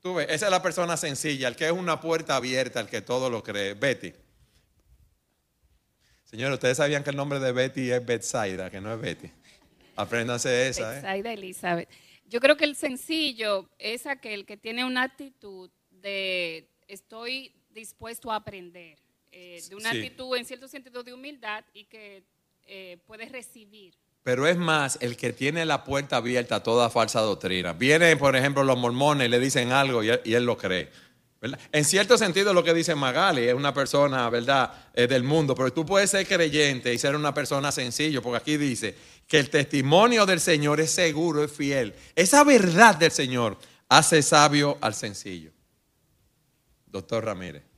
Tú 0.00 0.14
ves, 0.14 0.26
esa 0.30 0.46
es 0.46 0.50
la 0.52 0.62
persona 0.62 0.96
sencilla, 0.96 1.48
el 1.48 1.56
que 1.56 1.66
es 1.66 1.72
una 1.72 2.00
puerta 2.00 2.36
abierta, 2.36 2.78
el 2.80 2.86
que 2.88 3.02
todo 3.02 3.28
lo 3.28 3.42
cree. 3.42 3.74
Betty. 3.74 4.12
Señor, 6.24 6.52
ustedes 6.52 6.76
sabían 6.76 7.02
que 7.04 7.10
el 7.10 7.16
nombre 7.16 7.40
de 7.40 7.52
Betty 7.52 7.90
es 7.90 8.04
Betsaida, 8.04 8.70
que 8.70 8.80
no 8.80 8.94
es 8.94 9.00
Betty. 9.00 9.30
Apréndanse 9.96 10.68
esa. 10.68 10.90
Betsaida 10.90 11.30
¿eh? 11.30 11.34
Elizabeth. 11.34 11.88
Yo 12.26 12.40
creo 12.40 12.56
que 12.56 12.64
el 12.64 12.76
sencillo 12.76 13.68
es 13.78 14.06
aquel 14.06 14.46
que 14.46 14.56
tiene 14.56 14.84
una 14.84 15.02
actitud 15.02 15.70
de 15.90 16.68
estoy 16.88 17.52
dispuesto 17.70 18.30
a 18.32 18.36
aprender, 18.36 18.98
eh, 19.30 19.60
de 19.68 19.74
una 19.74 19.90
Sí. 19.90 19.98
actitud 19.98 20.36
en 20.36 20.44
cierto 20.44 20.68
sentido 20.68 21.02
de 21.02 21.12
humildad 21.12 21.64
y 21.74 21.84
que 21.84 22.22
eh, 22.66 22.98
puedes 23.06 23.30
recibir. 23.32 23.94
Pero 24.22 24.46
es 24.46 24.56
más 24.56 24.98
el 25.00 25.16
que 25.16 25.32
tiene 25.32 25.64
la 25.64 25.82
puerta 25.84 26.16
abierta 26.16 26.56
a 26.56 26.62
toda 26.62 26.90
falsa 26.90 27.20
doctrina. 27.20 27.72
Vienen, 27.72 28.18
por 28.18 28.36
ejemplo, 28.36 28.62
los 28.62 28.78
mormones 28.78 29.28
le 29.28 29.40
dicen 29.40 29.72
algo 29.72 30.02
y 30.04 30.10
él, 30.10 30.44
lo 30.44 30.56
cree. 30.56 30.90
En 31.72 31.84
cierto 31.84 32.16
sentido, 32.16 32.54
lo 32.54 32.62
que 32.62 32.72
dice 32.72 32.94
Magali 32.94 33.48
es 33.48 33.54
una 33.54 33.74
persona, 33.74 34.30
¿verdad?, 34.30 34.72
eh, 34.94 35.08
del 35.08 35.24
mundo. 35.24 35.56
Pero 35.56 35.72
tú 35.72 35.84
puedes 35.84 36.10
ser 36.10 36.24
creyente 36.24 36.94
y 36.94 36.98
ser 36.98 37.16
una 37.16 37.34
persona 37.34 37.72
sencillo, 37.72 38.22
porque 38.22 38.36
aquí 38.36 38.56
dice 38.56 38.94
que 39.26 39.40
el 39.40 39.50
testimonio 39.50 40.24
del 40.24 40.38
Señor 40.38 40.80
es 40.80 40.92
seguro, 40.92 41.42
es 41.42 41.50
fiel. 41.50 41.94
Esa 42.14 42.44
verdad 42.44 42.94
del 42.94 43.10
Señor 43.10 43.58
hace 43.88 44.22
sabio 44.22 44.78
al 44.80 44.94
sencillo. 44.94 45.50
Doctor 46.86 47.24
Ramírez. 47.24 47.71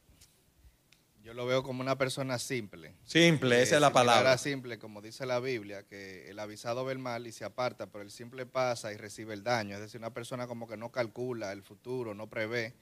Yo 1.35 1.39
lo 1.39 1.47
veo 1.47 1.65
como 1.65 1.81
una 1.81 1.99
persona 1.99 2.39
simple. 2.39 2.95
Simple, 3.05 3.61
esa 3.61 3.75
Eh, 3.75 3.79
es 3.79 3.81
la 3.81 3.89
similar 3.89 3.93
palabra. 3.93 4.39
simple, 4.39 4.79
como 4.79 5.03
dice 5.03 5.27
la 5.27 5.41
Biblia, 5.41 5.83
que 5.83 6.31
el 6.31 6.39
avisado 6.39 6.85
ve 6.85 6.93
el 6.93 7.01
mal 7.01 7.27
y 7.27 7.33
se 7.33 7.45
aparta, 7.45 7.89
pero 7.89 8.03
el 8.03 8.13
simple 8.13 8.47
pasa 8.47 8.93
y 8.93 8.97
recibe 8.97 9.35
el 9.35 9.43
daño. 9.43 9.75
Es 9.75 9.81
decir, 9.81 9.99
una 9.99 10.15
persona 10.15 10.47
como 10.47 10.69
que 10.69 10.77
no 10.77 10.93
calcula 10.93 11.51
el 11.51 11.65
futuro, 11.65 12.15
no 12.15 12.29
prevé, 12.29 12.75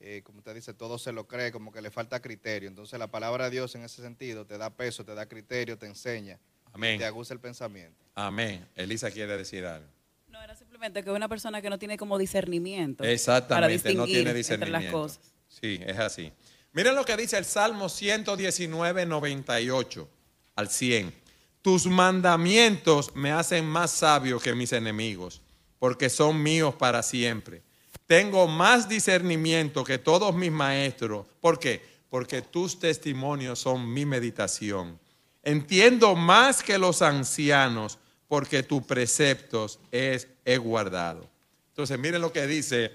eh, 0.00 0.20
como 0.22 0.40
usted 0.40 0.54
dice, 0.54 0.74
todo 0.74 0.98
se 0.98 1.12
lo 1.12 1.26
cree, 1.26 1.50
como 1.50 1.72
que 1.72 1.80
le 1.80 1.90
falta 1.90 2.20
criterio. 2.20 2.68
Entonces 2.68 2.98
la 2.98 3.06
palabra 3.10 3.44
de 3.46 3.52
Dios 3.52 3.74
en 3.74 3.84
ese 3.84 4.02
sentido 4.02 4.44
te 4.44 4.58
da 4.58 4.68
peso, 4.68 5.02
te 5.06 5.14
da 5.14 5.24
criterio, 5.26 5.78
te 5.78 5.86
enseña, 5.86 6.38
Amén. 6.74 6.98
te 6.98 7.06
aguza 7.06 7.32
el 7.32 7.40
pensamiento. 7.40 8.04
Amén. 8.14 8.68
Elisa 8.76 9.10
quiere 9.10 9.34
decir 9.38 9.64
algo. 9.64 9.88
No, 10.28 10.42
era 10.42 10.54
simplemente 10.54 11.02
que 11.02 11.10
una 11.10 11.28
persona 11.30 11.62
que 11.62 11.70
no 11.70 11.78
tiene 11.78 11.96
como 11.96 12.18
discernimiento. 12.18 12.98
para 12.98 13.12
Exactamente, 13.12 13.72
distinguir 13.72 13.96
no 13.98 14.04
tiene 14.04 14.20
entre 14.20 14.34
discernimiento. 14.34 14.82
las 14.84 14.92
cosas. 14.92 15.32
Sí, 15.48 15.80
es 15.86 15.98
así. 15.98 16.30
Miren 16.74 16.96
lo 16.96 17.04
que 17.04 17.16
dice 17.16 17.38
el 17.38 17.44
Salmo 17.44 17.88
119, 17.88 19.06
98 19.06 20.08
al 20.56 20.68
100. 20.68 21.14
Tus 21.62 21.86
mandamientos 21.86 23.14
me 23.14 23.30
hacen 23.30 23.64
más 23.64 23.92
sabio 23.92 24.40
que 24.40 24.56
mis 24.56 24.72
enemigos, 24.72 25.40
porque 25.78 26.10
son 26.10 26.42
míos 26.42 26.74
para 26.74 27.04
siempre. 27.04 27.62
Tengo 28.08 28.48
más 28.48 28.88
discernimiento 28.88 29.84
que 29.84 29.98
todos 29.98 30.34
mis 30.34 30.50
maestros. 30.50 31.26
¿Por 31.40 31.60
qué? 31.60 31.80
Porque 32.10 32.42
tus 32.42 32.80
testimonios 32.80 33.60
son 33.60 33.92
mi 33.92 34.04
meditación. 34.04 34.98
Entiendo 35.44 36.16
más 36.16 36.60
que 36.60 36.76
los 36.76 37.02
ancianos, 37.02 37.98
porque 38.26 38.64
tus 38.64 38.82
preceptos 38.82 39.78
es, 39.92 40.26
he 40.44 40.58
guardado. 40.58 41.30
Entonces, 41.68 41.96
miren 42.00 42.20
lo 42.20 42.32
que 42.32 42.48
dice 42.48 42.90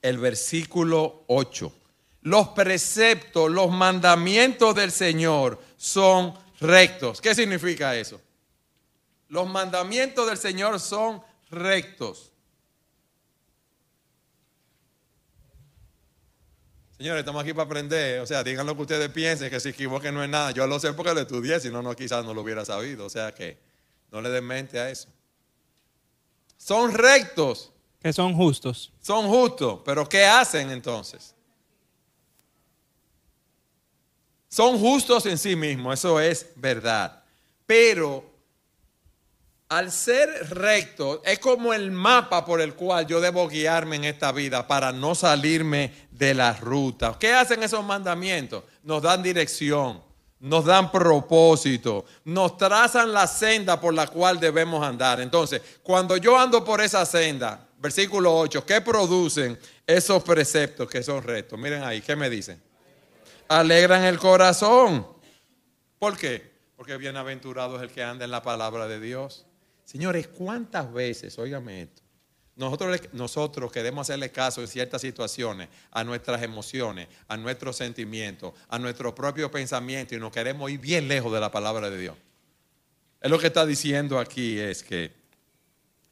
el 0.00 0.18
versículo 0.18 1.24
8. 1.26 1.74
Los 2.22 2.48
preceptos, 2.48 3.50
los 3.50 3.70
mandamientos 3.70 4.74
del 4.74 4.92
Señor 4.92 5.60
son 5.76 6.34
rectos. 6.60 7.20
¿Qué 7.20 7.34
significa 7.34 7.96
eso? 7.96 8.20
Los 9.28 9.48
mandamientos 9.48 10.26
del 10.26 10.36
Señor 10.36 10.78
son 10.80 11.22
rectos. 11.50 12.32
Señores, 16.98 17.20
estamos 17.20 17.42
aquí 17.42 17.54
para 17.54 17.64
aprender. 17.64 18.20
O 18.20 18.26
sea, 18.26 18.44
digan 18.44 18.66
lo 18.66 18.76
que 18.76 18.82
ustedes 18.82 19.08
piensen, 19.08 19.48
que 19.48 19.58
si 19.58 19.70
equivoquen 19.70 20.12
no 20.14 20.22
es 20.22 20.28
nada. 20.28 20.50
Yo 20.50 20.66
lo 20.66 20.78
sé 20.78 20.92
porque 20.92 21.14
lo 21.14 21.20
estudié, 21.20 21.58
si 21.58 21.70
no, 21.70 21.80
no 21.80 21.96
quizás 21.96 22.24
no 22.26 22.34
lo 22.34 22.42
hubiera 22.42 22.62
sabido. 22.66 23.06
O 23.06 23.08
sea 23.08 23.32
que 23.32 23.58
no 24.10 24.20
le 24.20 24.28
den 24.28 24.44
mente 24.44 24.78
a 24.78 24.90
eso. 24.90 25.08
Son 26.58 26.92
rectos, 26.92 27.72
que 28.02 28.12
son 28.12 28.34
justos. 28.34 28.92
son 29.00 29.28
justos, 29.28 29.80
pero 29.82 30.06
¿qué 30.06 30.26
hacen 30.26 30.70
entonces? 30.70 31.34
Son 34.50 34.80
justos 34.80 35.26
en 35.26 35.38
sí 35.38 35.54
mismos, 35.54 36.00
eso 36.00 36.18
es 36.18 36.46
verdad. 36.56 37.22
Pero 37.66 38.24
al 39.68 39.92
ser 39.92 40.28
recto, 40.50 41.22
es 41.24 41.38
como 41.38 41.72
el 41.72 41.92
mapa 41.92 42.44
por 42.44 42.60
el 42.60 42.74
cual 42.74 43.06
yo 43.06 43.20
debo 43.20 43.46
guiarme 43.48 43.94
en 43.94 44.04
esta 44.04 44.32
vida 44.32 44.66
para 44.66 44.90
no 44.90 45.14
salirme 45.14 46.08
de 46.10 46.34
la 46.34 46.52
ruta. 46.54 47.16
¿Qué 47.18 47.32
hacen 47.32 47.62
esos 47.62 47.84
mandamientos? 47.84 48.64
Nos 48.82 49.00
dan 49.00 49.22
dirección, 49.22 50.02
nos 50.40 50.64
dan 50.64 50.90
propósito, 50.90 52.04
nos 52.24 52.56
trazan 52.56 53.12
la 53.12 53.28
senda 53.28 53.80
por 53.80 53.94
la 53.94 54.08
cual 54.08 54.40
debemos 54.40 54.84
andar. 54.84 55.20
Entonces, 55.20 55.62
cuando 55.84 56.16
yo 56.16 56.36
ando 56.36 56.64
por 56.64 56.80
esa 56.80 57.06
senda, 57.06 57.68
versículo 57.78 58.36
8, 58.36 58.66
¿qué 58.66 58.80
producen 58.80 59.56
esos 59.86 60.24
preceptos 60.24 60.90
que 60.90 61.04
son 61.04 61.22
rectos? 61.22 61.56
Miren 61.56 61.84
ahí, 61.84 62.00
¿qué 62.00 62.16
me 62.16 62.28
dicen? 62.28 62.60
Alegran 63.50 64.04
el 64.04 64.16
corazón. 64.16 65.04
¿Por 65.98 66.16
qué? 66.16 66.52
Porque 66.76 66.96
bienaventurado 66.96 67.78
es 67.78 67.82
el 67.82 67.90
que 67.90 68.00
anda 68.00 68.24
en 68.24 68.30
la 68.30 68.42
palabra 68.42 68.86
de 68.86 69.00
Dios. 69.00 69.44
Señores, 69.84 70.28
¿cuántas 70.28 70.92
veces, 70.92 71.36
óigame 71.36 71.82
esto, 71.82 72.00
nosotros, 72.54 73.00
nosotros 73.12 73.72
queremos 73.72 74.08
hacerle 74.08 74.30
caso 74.30 74.60
en 74.60 74.68
ciertas 74.68 75.00
situaciones 75.00 75.68
a 75.90 76.04
nuestras 76.04 76.44
emociones, 76.44 77.08
a 77.26 77.36
nuestros 77.36 77.76
sentimientos, 77.76 78.54
a 78.68 78.78
nuestro 78.78 79.16
propio 79.16 79.50
pensamiento 79.50 80.14
y 80.14 80.20
nos 80.20 80.30
queremos 80.30 80.70
ir 80.70 80.78
bien 80.78 81.08
lejos 81.08 81.32
de 81.32 81.40
la 81.40 81.50
palabra 81.50 81.90
de 81.90 81.98
Dios. 81.98 82.16
Es 83.20 83.28
lo 83.28 83.36
que 83.40 83.48
está 83.48 83.66
diciendo 83.66 84.20
aquí 84.20 84.60
es 84.60 84.84
que 84.84 85.12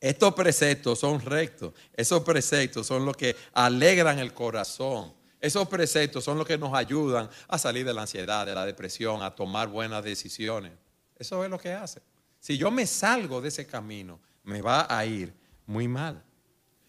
estos 0.00 0.34
preceptos 0.34 0.98
son 0.98 1.20
rectos, 1.20 1.72
esos 1.94 2.24
preceptos 2.24 2.84
son 2.84 3.06
los 3.06 3.16
que 3.16 3.36
alegran 3.52 4.18
el 4.18 4.34
corazón, 4.34 5.14
esos 5.40 5.68
preceptos 5.68 6.24
son 6.24 6.38
los 6.38 6.46
que 6.46 6.58
nos 6.58 6.74
ayudan 6.74 7.28
a 7.46 7.58
salir 7.58 7.84
de 7.84 7.94
la 7.94 8.02
ansiedad, 8.02 8.44
de 8.44 8.54
la 8.54 8.66
depresión, 8.66 9.22
a 9.22 9.34
tomar 9.34 9.68
buenas 9.68 10.02
decisiones. 10.02 10.72
Eso 11.18 11.44
es 11.44 11.50
lo 11.50 11.58
que 11.58 11.72
hace. 11.72 12.00
Si 12.40 12.56
yo 12.56 12.70
me 12.70 12.86
salgo 12.86 13.40
de 13.40 13.48
ese 13.48 13.66
camino, 13.66 14.20
me 14.44 14.62
va 14.62 14.86
a 14.88 15.04
ir 15.04 15.32
muy 15.66 15.86
mal. 15.86 16.22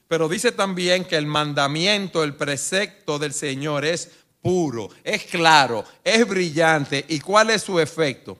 Pero 0.07 0.27
dice 0.27 0.51
también 0.51 1.05
que 1.05 1.15
el 1.15 1.27
mandamiento, 1.27 2.23
el 2.23 2.35
precepto 2.35 3.19
del 3.19 3.33
Señor 3.33 3.85
es 3.85 4.09
puro, 4.41 4.89
es 5.03 5.25
claro, 5.25 5.85
es 6.03 6.27
brillante. 6.27 7.05
¿Y 7.09 7.19
cuál 7.19 7.51
es 7.51 7.61
su 7.61 7.79
efecto? 7.79 8.37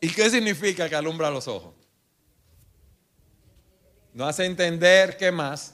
¿Y 0.00 0.10
qué 0.10 0.28
significa 0.28 0.88
que 0.88 0.96
alumbra 0.96 1.30
los 1.30 1.48
ojos? 1.48 1.72
No 4.12 4.26
hace 4.26 4.44
entender 4.44 5.16
qué 5.16 5.32
más. 5.32 5.73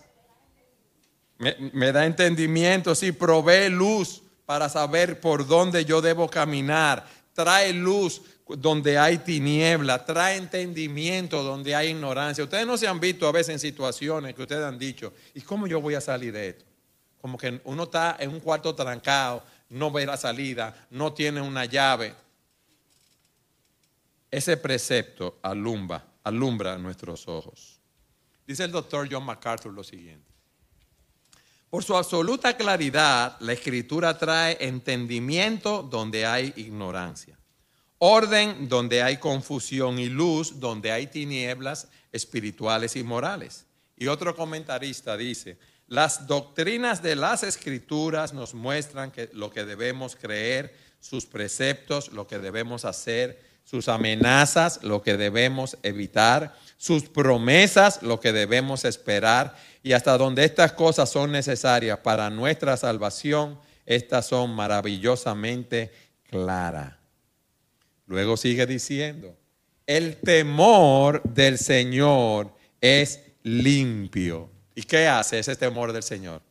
Me, 1.41 1.91
da 1.91 2.05
entendimiento, 2.05 2.95
sí, 2.95 3.13
provee 3.13 3.71
luz 3.71 4.23
para 4.45 4.69
saber 4.69 5.21
por 5.21 5.47
dónde 5.47 5.87
yo 5.87 6.03
debo 6.03 6.29
caminar. 6.29 7.07
Trae 7.33 7.73
luz 7.73 8.21
donde 8.47 8.99
hay 8.99 9.17
tiniebla, 9.17 10.05
trae 10.05 10.37
entendimiento 10.37 11.43
donde 11.43 11.75
hay 11.75 11.89
ignorancia. 11.89 12.45
Ustedes 12.45 12.67
no 12.67 12.77
se 12.77 12.87
han 12.87 13.01
visto 13.01 13.27
a 13.27 13.33
veces 13.33 13.55
en 13.55 13.59
situaciones 13.59 14.35
que 14.35 14.43
ustedes 14.43 14.63
han 14.63 14.79
dicho, 14.79 15.15
¿y 15.33 15.41
cómo 15.41 15.67
yo 15.67 15.81
voy 15.81 15.95
a 15.95 16.03
salir 16.03 16.31
de 16.35 16.49
esto? 16.51 16.67
Como 17.23 17.39
que 17.39 17.59
uno 17.65 17.85
está 17.85 18.19
en 18.21 18.31
un 18.31 18.41
cuarto 18.41 18.75
trancado, 18.75 19.43
no 19.71 19.91
ve 19.91 20.05
la 20.05 20.19
salida, 20.19 20.89
no 20.91 21.15
tiene 21.15 21.41
una 21.41 21.65
llave. 21.65 22.15
Ese 24.31 24.59
precepto 24.59 25.39
alumbra, 25.41 26.05
alumbra 26.23 26.77
nuestros 26.77 27.27
ojos. 27.29 27.81
Dice 28.47 28.65
el 28.65 28.73
doctor 28.73 29.09
John 29.11 29.25
MacArthur 29.25 29.73
lo 29.73 29.83
siguiente. 29.83 30.30
Por 31.71 31.85
su 31.85 31.97
absoluta 31.97 32.57
claridad, 32.57 33.37
la 33.41 33.53
escritura 33.53 34.19
trae 34.19 34.59
entendimiento 34.61 35.83
donde 35.83 36.27
hay 36.27 36.53
ignorancia 36.57 37.41
orden 38.03 38.67
donde 38.69 39.03
hay 39.03 39.19
confusión 39.19 39.99
y 39.99 40.09
luz 40.09 40.59
donde 40.59 40.91
hay 40.91 41.07
tinieblas 41.07 41.87
espirituales 42.13 42.97
y 42.97 43.05
morales. 43.05 43.67
Y 43.97 44.07
otro 44.07 44.35
comentarista 44.35 45.19
dice, 45.19 45.59
las 45.87 46.27
doctrinas 46.27 47.03
de 47.03 47.15
las 47.15 47.43
escrituras 47.43 48.33
nos 48.33 48.55
muestran 48.55 49.11
que 49.11 49.29
lo 49.35 49.51
que 49.51 49.67
debemos 49.67 50.17
creer, 50.17 50.75
sus 50.99 51.27
preceptos, 51.27 52.11
lo 52.13 52.27
que 52.27 52.39
debemos 52.39 52.87
hacer, 52.87 53.39
sus 53.65 53.89
amenazas, 53.89 54.83
lo 54.83 55.03
que 55.03 55.17
debemos 55.17 55.79
evitar, 55.83 56.55
sus 56.77 57.09
promesas, 57.09 58.03
lo 58.03 58.21
que 58.21 58.33
debemos 58.33 58.85
esperar, 58.85 59.55
y 59.83 59.93
hasta 59.93 60.19
donde 60.19 60.45
estas 60.45 60.73
cosas 60.73 61.11
son 61.11 61.33
necesarias 61.33 61.99
para 61.99 62.31
nuestra 62.31 62.77
salvación, 62.77 63.59
estas 63.87 64.27
son 64.27 64.51
maravillosamente 64.55 65.93
claras. 66.29 66.95
Luego 68.07 68.37
sigue 68.37 68.67
diciendo, 68.67 69.37
el 69.87 70.17
temor 70.17 71.23
del 71.23 71.59
Señor 71.59 72.55
es 72.81 73.21
limpio. 73.43 74.51
¿Y 74.75 74.83
qué 74.83 75.07
hace 75.09 75.39
ese 75.39 75.57
temor 75.57 75.93
del 75.93 76.03
Señor? 76.03 76.43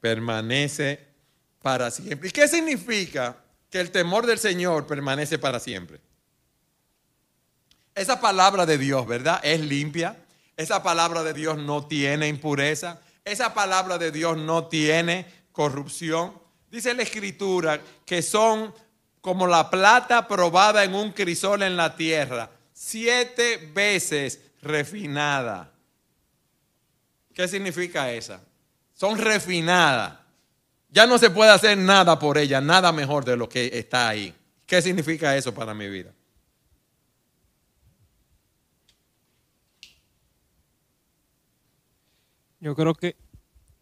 Permanece 0.00 1.00
para 1.62 1.90
siempre. 1.90 2.28
¿Y 2.28 2.32
qué 2.32 2.46
significa 2.48 3.43
que 3.74 3.80
el 3.80 3.90
temor 3.90 4.24
del 4.24 4.38
Señor 4.38 4.86
permanece 4.86 5.36
para 5.36 5.58
siempre? 5.58 5.98
Esa 7.92 8.20
palabra 8.20 8.66
de 8.66 8.78
Dios, 8.78 9.04
¿verdad? 9.04 9.40
Es 9.42 9.58
limpia. 9.58 10.16
Esa 10.56 10.80
palabra 10.84 11.24
de 11.24 11.32
Dios 11.32 11.58
no 11.58 11.84
tiene 11.88 12.28
impureza. 12.28 13.00
Esa 13.24 13.52
palabra 13.52 13.98
de 13.98 14.12
Dios 14.12 14.36
no 14.36 14.68
tiene 14.68 15.26
corrupción. 15.50 16.40
Dice 16.70 16.94
la 16.94 17.02
escritura 17.02 17.80
que 18.06 18.22
son 18.22 18.72
como 19.20 19.48
la 19.48 19.68
plata 19.68 20.28
probada 20.28 20.84
en 20.84 20.94
un 20.94 21.10
crisol 21.10 21.64
en 21.64 21.76
la 21.76 21.96
tierra, 21.96 22.48
siete 22.72 23.72
veces 23.74 24.38
refinada. 24.62 25.72
¿Qué 27.34 27.48
significa 27.48 28.12
esa? 28.12 28.40
Son 28.92 29.18
refinadas. 29.18 30.23
Ya 30.94 31.08
no 31.08 31.18
se 31.18 31.28
puede 31.28 31.50
hacer 31.50 31.76
nada 31.76 32.20
por 32.20 32.38
ella, 32.38 32.60
nada 32.60 32.92
mejor 32.92 33.24
de 33.24 33.36
lo 33.36 33.48
que 33.48 33.68
está 33.72 34.08
ahí. 34.08 34.32
¿Qué 34.64 34.80
significa 34.80 35.36
eso 35.36 35.52
para 35.52 35.74
mi 35.74 35.88
vida? 35.88 36.12
Yo 42.60 42.76
creo 42.76 42.94
que 42.94 43.16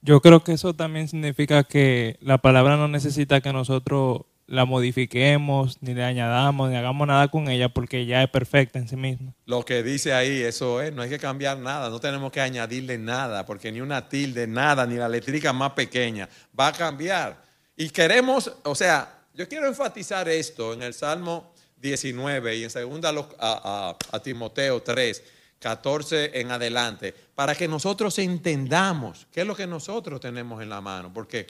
yo 0.00 0.22
creo 0.22 0.42
que 0.42 0.52
eso 0.54 0.72
también 0.72 1.06
significa 1.06 1.64
que 1.64 2.16
la 2.22 2.38
palabra 2.38 2.78
no 2.78 2.88
necesita 2.88 3.42
que 3.42 3.52
nosotros 3.52 4.22
la 4.46 4.64
modifiquemos, 4.64 5.78
ni 5.80 5.94
le 5.94 6.04
añadamos, 6.04 6.70
ni 6.70 6.76
hagamos 6.76 7.06
nada 7.06 7.28
con 7.28 7.48
ella, 7.48 7.68
porque 7.68 8.06
ya 8.06 8.22
es 8.22 8.30
perfecta 8.30 8.78
en 8.78 8.88
sí 8.88 8.96
misma. 8.96 9.34
Lo 9.46 9.64
que 9.64 9.82
dice 9.82 10.12
ahí, 10.12 10.42
eso 10.42 10.80
es, 10.80 10.92
no 10.92 11.02
hay 11.02 11.10
que 11.10 11.18
cambiar 11.18 11.58
nada, 11.58 11.88
no 11.88 12.00
tenemos 12.00 12.32
que 12.32 12.40
añadirle 12.40 12.98
nada, 12.98 13.46
porque 13.46 13.72
ni 13.72 13.80
una 13.80 14.08
tilde, 14.08 14.46
nada, 14.46 14.86
ni 14.86 14.96
la 14.96 15.08
letrica 15.08 15.52
más 15.52 15.72
pequeña 15.72 16.28
va 16.58 16.68
a 16.68 16.72
cambiar. 16.72 17.42
Y 17.76 17.88
queremos, 17.90 18.52
o 18.64 18.74
sea, 18.74 19.22
yo 19.34 19.48
quiero 19.48 19.66
enfatizar 19.66 20.28
esto 20.28 20.74
en 20.74 20.82
el 20.82 20.92
Salmo 20.92 21.52
19 21.82 22.56
y 22.56 22.64
en 22.64 22.70
segunda 22.70 23.12
a, 23.38 23.96
a, 24.12 24.22
Timoteo 24.22 24.82
3, 24.82 25.22
14 25.58 26.40
en 26.40 26.50
adelante, 26.50 27.14
para 27.34 27.54
que 27.54 27.66
nosotros 27.66 28.18
entendamos 28.18 29.26
qué 29.32 29.40
es 29.40 29.46
lo 29.46 29.56
que 29.56 29.66
nosotros 29.66 30.20
tenemos 30.20 30.62
en 30.62 30.68
la 30.68 30.80
mano, 30.80 31.12
porque 31.12 31.46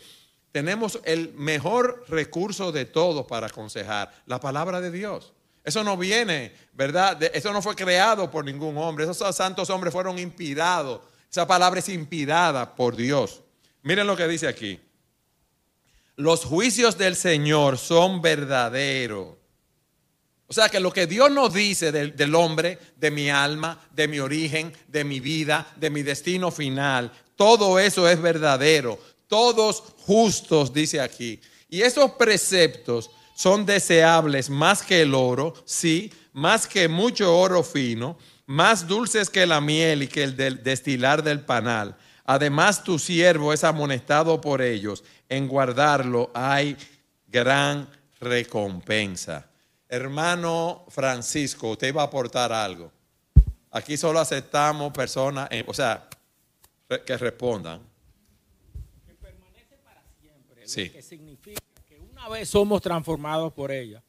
tenemos 0.53 1.01
el 1.05 1.33
mejor 1.33 2.05
recurso 2.09 2.71
de 2.73 2.85
todos 2.85 3.27
para 3.27 3.47
aconsejar, 3.47 4.13
la 4.27 4.39
palabra 4.39 4.81
de 4.81 4.91
Dios. 4.91 5.33
Eso 5.65 5.83
no 5.83 5.97
viene, 5.97 6.53
¿verdad? 6.75 7.23
Eso 7.35 7.53
no 7.53 7.63
fue 7.63 7.75
creado 7.75 8.31
por 8.31 8.45
ningún 8.45 8.77
hombre. 8.77 9.05
Esos 9.05 9.35
santos 9.35 9.71
hombres 9.71 9.93
fueron 9.93 10.19
inspirados. 10.19 11.01
Esa 11.31 11.47
palabra 11.47 11.81
es 11.81 11.89
inspirada 11.89 12.75
por 12.75 12.97
Dios. 12.97 13.41
Miren 13.83 14.07
lo 14.07 14.17
que 14.17 14.29
dice 14.29 14.47
aquí. 14.47 14.79
Los 16.17 16.45
juicios 16.45 16.99
del 16.99 17.17
Señor 17.17 17.79
son 17.79 18.21
verdaderos. 18.21 19.37
O 20.49 20.53
sea 20.53 20.69
que 20.69 20.81
lo 20.81 20.93
que 20.93 21.07
Dios 21.07 21.31
nos 21.31 21.55
dice 21.55 21.93
del, 21.93 22.15
del, 22.15 22.35
hombre, 22.35 22.79
de 22.97 23.11
mi 23.11 23.31
alma, 23.31 23.81
de 23.93 24.07
mi 24.07 24.19
origen, 24.19 24.75
de 24.89 25.05
mi 25.05 25.19
vida, 25.21 25.73
de 25.77 25.89
mi 25.89 26.03
destino 26.03 26.51
final, 26.51 27.11
todo 27.37 27.79
eso 27.79 28.07
es 28.07 28.21
verdadero 28.21 28.99
todos 29.33 29.83
justos, 30.05 30.75
dice 30.75 31.01
aquí. 31.01 31.41
Y 31.71 31.81
esos 31.81 32.11
preceptos 32.13 33.11
son 33.35 33.65
deseables 33.65 34.51
más 34.51 34.83
que 34.83 35.01
el 35.01 35.15
oro, 35.15 35.55
sí, 35.65 36.13
más 36.35 36.67
que 36.67 36.87
mucho 36.87 37.35
oro 37.35 37.63
fino, 37.63 38.19
más 38.45 38.87
dulces 38.87 39.31
que 39.31 39.47
la 39.47 39.63
miel 39.63 40.03
y 40.03 40.09
que 40.09 40.25
el 40.25 40.37
destilar 40.63 41.23
del 41.23 41.41
panal. 41.41 41.97
Además, 42.27 42.85
tu 42.85 42.99
siervo 42.99 43.55
es 43.55 43.65
amonestado 43.65 44.39
por 44.39 44.61
ellos. 44.61 45.03
En 45.31 45.49
guardarlo 45.49 46.31
hay 46.35 46.77
gran 47.27 47.89
recompensa. 48.21 49.47
Hermano 49.89 50.85
Francisco, 50.91 51.71
usted 51.71 51.97
va 51.97 52.03
a 52.03 52.05
aportar 52.05 52.53
algo. 52.53 52.93
Aquí 53.71 53.97
solo 53.97 54.21
aceptamos 54.21 54.93
personas, 54.93 55.49
eh, 55.51 55.65
o 55.67 55.73
sea, 55.73 56.07
que 57.07 57.17
respondan. 57.17 57.92
Sí. 60.65 60.91
Que 60.91 61.03
significa 61.03 61.61
que 61.87 61.99
una 62.01 62.29
vez 62.29 62.49
somos 62.49 62.81
transformados 62.81 63.53
por 63.53 63.71
ella, 63.71 64.03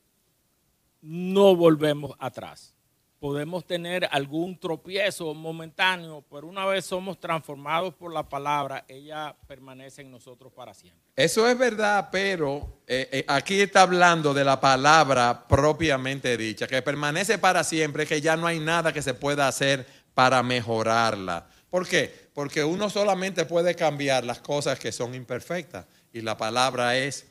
no 1.02 1.56
volvemos 1.56 2.16
atrás. 2.20 2.74
Podemos 3.20 3.66
tener 3.66 4.08
algún 4.12 4.60
tropiezo 4.60 5.34
momentáneo, 5.34 6.26
pero 6.30 6.46
una 6.48 6.66
vez 6.66 6.84
somos 6.84 7.18
transformados 7.20 7.94
por 7.94 8.12
la 8.12 8.28
palabra, 8.28 8.84
ella 8.88 9.34
permanece 9.48 10.02
en 10.02 10.12
nosotros 10.12 10.52
para 10.52 10.74
siempre. 10.74 11.02
Eso 11.16 11.48
es 11.48 11.58
verdad, 11.58 12.10
pero 12.12 12.82
eh, 12.86 13.08
eh, 13.14 13.26
aquí 13.30 13.62
está 13.62 13.84
hablando 13.84 14.34
de 14.34 14.44
la 14.44 14.60
palabra 14.60 15.46
propiamente 15.48 16.36
dicha, 16.36 16.68
que 16.68 16.82
permanece 16.82 17.38
para 17.38 17.64
siempre, 17.64 18.06
que 18.06 18.20
ya 18.20 18.36
no 18.36 18.46
hay 18.46 18.60
nada 18.60 18.92
que 18.92 19.02
se 19.02 19.14
pueda 19.14 19.48
hacer 19.48 19.86
para 20.14 20.44
mejorarla. 20.44 21.48
¿Por 21.70 21.88
qué? 21.88 22.30
Porque 22.34 22.64
uno 22.64 22.90
solamente 22.90 23.46
puede 23.46 23.74
cambiar 23.74 24.26
las 24.26 24.40
cosas 24.40 24.78
que 24.78 24.92
son 24.92 25.16
imperfectas 25.16 25.86
y 26.14 26.22
la 26.22 26.38
palabra 26.38 26.96
es 26.96 27.26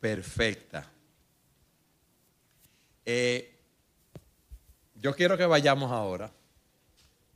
perfecta. 0.00 0.90
Eh, 3.06 3.54
yo 4.96 5.14
quiero 5.14 5.38
que 5.38 5.46
vayamos 5.46 5.92
ahora 5.92 6.30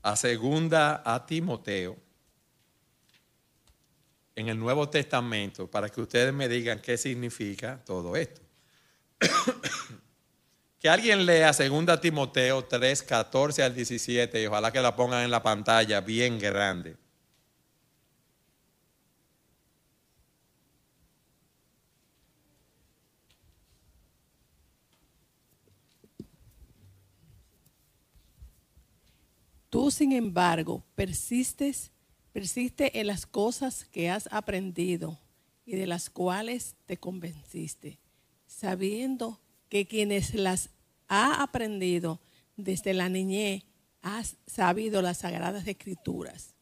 a 0.02 0.16
segunda 0.16 1.02
a 1.04 1.24
Timoteo 1.24 1.96
en 4.34 4.48
el 4.48 4.58
Nuevo 4.58 4.88
Testamento 4.88 5.70
para 5.70 5.88
que 5.88 6.00
ustedes 6.00 6.32
me 6.32 6.48
digan 6.48 6.80
qué 6.80 6.98
significa 6.98 7.80
todo 7.84 8.16
esto. 8.16 8.40
que 10.80 10.88
alguien 10.88 11.26
lea 11.26 11.52
segunda 11.52 12.00
Timoteo 12.00 12.64
3, 12.64 13.02
14 13.02 13.62
al 13.62 13.74
17 13.74 14.42
y 14.42 14.46
ojalá 14.46 14.72
que 14.72 14.80
la 14.80 14.96
pongan 14.96 15.24
en 15.24 15.30
la 15.30 15.42
pantalla 15.42 16.00
bien 16.00 16.38
grande. 16.38 16.96
Tú, 29.78 29.92
sin 29.92 30.10
embargo, 30.10 30.82
persistes, 30.96 31.92
persiste 32.32 32.98
en 32.98 33.06
las 33.06 33.26
cosas 33.26 33.84
que 33.84 34.10
has 34.10 34.28
aprendido 34.32 35.20
y 35.64 35.76
de 35.76 35.86
las 35.86 36.10
cuales 36.10 36.74
te 36.86 36.96
convenciste, 36.96 38.00
sabiendo 38.48 39.38
que 39.68 39.86
quienes 39.86 40.34
las 40.34 40.70
ha 41.06 41.44
aprendido 41.44 42.20
desde 42.56 42.92
la 42.92 43.08
niñez 43.08 43.62
has 44.02 44.34
sabido 44.48 45.00
las 45.00 45.18
sagradas 45.18 45.68
escrituras, 45.68 46.56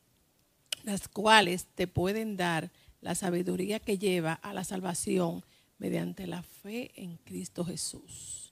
las 0.83 1.09
cuales 1.09 1.65
te 1.75 1.87
pueden 1.87 2.37
dar 2.37 2.71
la 3.01 3.15
sabiduría 3.15 3.81
que 3.81 3.97
lleva 3.97 4.35
a 4.35 4.53
la 4.53 4.63
salvación 4.63 5.43
mediante 5.79 6.27
la 6.27 6.43
fe 6.43 6.93
en 6.97 7.17
Cristo 7.25 7.65
Jesús. 7.65 8.46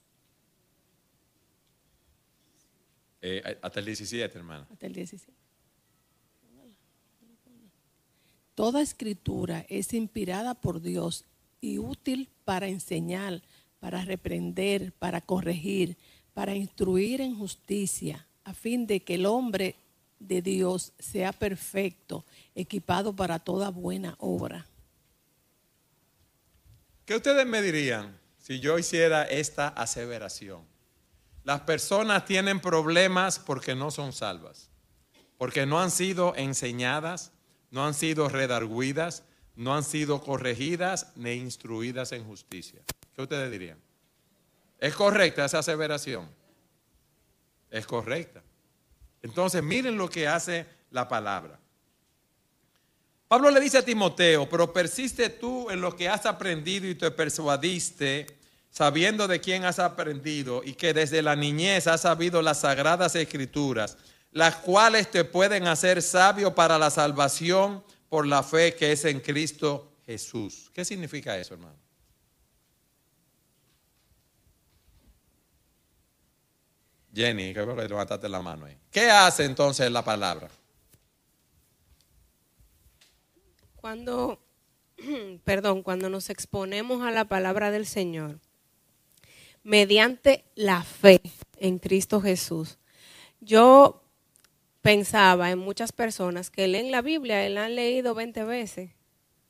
Eh, 3.27 3.57
hasta 3.59 3.79
el 3.79 3.87
17, 3.87 4.37
hermano. 4.37 4.67
Hasta 4.71 4.85
el 4.85 4.93
17. 4.93 5.33
Toda 8.53 8.83
escritura 8.83 9.65
es 9.67 9.93
inspirada 9.93 10.53
por 10.53 10.79
Dios 10.79 11.25
y 11.59 11.79
útil 11.79 12.29
para 12.43 12.67
enseñar, 12.67 13.41
para 13.79 14.05
reprender, 14.05 14.93
para 14.93 15.21
corregir, 15.21 15.97
para 16.35 16.53
instruir 16.53 17.19
en 17.19 17.35
justicia, 17.35 18.27
a 18.43 18.53
fin 18.53 18.85
de 18.85 18.99
que 18.99 19.15
el 19.15 19.25
hombre 19.25 19.75
de 20.19 20.43
Dios 20.43 20.93
sea 20.99 21.33
perfecto, 21.33 22.25
equipado 22.53 23.15
para 23.15 23.39
toda 23.39 23.71
buena 23.71 24.15
obra. 24.19 24.67
¿Qué 27.05 27.15
ustedes 27.15 27.47
me 27.47 27.63
dirían 27.63 28.19
si 28.37 28.59
yo 28.59 28.77
hiciera 28.77 29.23
esta 29.23 29.69
aseveración? 29.69 30.74
Las 31.45 31.61
personas 31.61 32.25
tienen 32.25 32.59
problemas 32.59 33.37
porque 33.37 33.75
no 33.75 33.91
son 33.91 34.13
salvas, 34.13 34.71
porque 35.37 35.67
no 35.67 35.79
han 35.79 35.91
sido 35.91 36.35
enseñadas, 36.35 37.31
no 37.69 37.85
han 37.85 37.93
sido 37.93 38.29
redarguidas, 38.29 39.23
no 39.55 39.75
han 39.75 39.83
sido 39.83 40.23
corregidas 40.23 41.11
ni 41.15 41.33
instruidas 41.33 42.13
en 42.13 42.25
justicia. 42.25 42.81
¿Qué 43.15 43.21
ustedes 43.21 43.51
dirían? 43.51 43.77
¿Es 44.79 44.95
correcta 44.95 45.45
esa 45.45 45.59
aseveración? 45.59 46.27
Es 47.69 47.85
correcta. 47.85 48.41
Entonces, 49.21 49.61
miren 49.61 49.97
lo 49.97 50.09
que 50.09 50.27
hace 50.27 50.65
la 50.89 51.07
palabra. 51.07 51.59
Pablo 53.27 53.51
le 53.51 53.59
dice 53.59 53.77
a 53.77 53.85
Timoteo, 53.85 54.49
pero 54.49 54.73
persiste 54.73 55.29
tú 55.29 55.69
en 55.69 55.79
lo 55.79 55.95
que 55.95 56.09
has 56.09 56.25
aprendido 56.25 56.87
y 56.87 56.95
te 56.95 57.11
persuadiste 57.11 58.34
sabiendo 58.75 59.29
de 59.29 59.39
quién 59.39 59.63
has 59.63 59.79
aprendido 59.79 60.61
y 60.61 60.73
que 60.73 60.93
desde 60.93 61.21
la 61.21 61.37
niñez 61.37 61.87
has 61.87 62.01
sabido 62.01 62.41
las 62.41 62.59
sagradas 62.59 63.15
escrituras, 63.15 63.97
las 64.33 64.57
cuales 64.57 65.09
te 65.09 65.23
pueden 65.23 65.65
hacer 65.65 66.01
sabio 66.01 66.53
para 66.53 66.77
la 66.77 66.89
salvación 66.89 67.81
por 68.09 68.27
la 68.27 68.43
fe 68.43 68.75
que 68.75 68.91
es 68.91 69.05
en 69.05 69.21
Cristo 69.21 69.93
Jesús. 70.05 70.69
¿Qué 70.73 70.83
significa 70.83 71.37
eso, 71.37 71.53
hermano? 71.53 71.77
Jenny, 77.13 77.53
que 77.53 77.65
levantaste 77.65 78.27
la 78.27 78.41
mano 78.41 78.65
ahí. 78.65 78.77
¿Qué 78.91 79.09
hace 79.09 79.45
entonces 79.45 79.89
la 79.89 80.03
palabra? 80.03 80.49
Cuando, 83.77 84.41
perdón, 85.45 85.81
cuando 85.81 86.09
nos 86.09 86.29
exponemos 86.29 87.03
a 87.03 87.11
la 87.11 87.23
palabra 87.23 87.71
del 87.71 87.85
Señor, 87.85 88.41
mediante 89.65 90.45
la 90.53 90.83
fe 90.83 91.21
en 91.57 91.79
Cristo 91.79 92.21
Jesús. 92.21 92.77
Yo 93.41 94.03
pensaba 94.81 95.49
en 95.49 95.57
muchas 95.57 95.91
personas 95.91 96.51
que 96.51 96.67
leen 96.67 96.91
la 96.91 97.01
Biblia, 97.01 97.49
la 97.49 97.65
han 97.65 97.75
leído 97.75 98.13
20 98.13 98.43
veces 98.43 98.91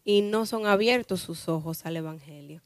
y 0.06 0.22
no 0.22 0.46
son 0.46 0.68
abiertos 0.68 1.20
sus 1.20 1.50
ojos 1.50 1.86
al 1.86 1.98
Evangelio. 1.98 2.64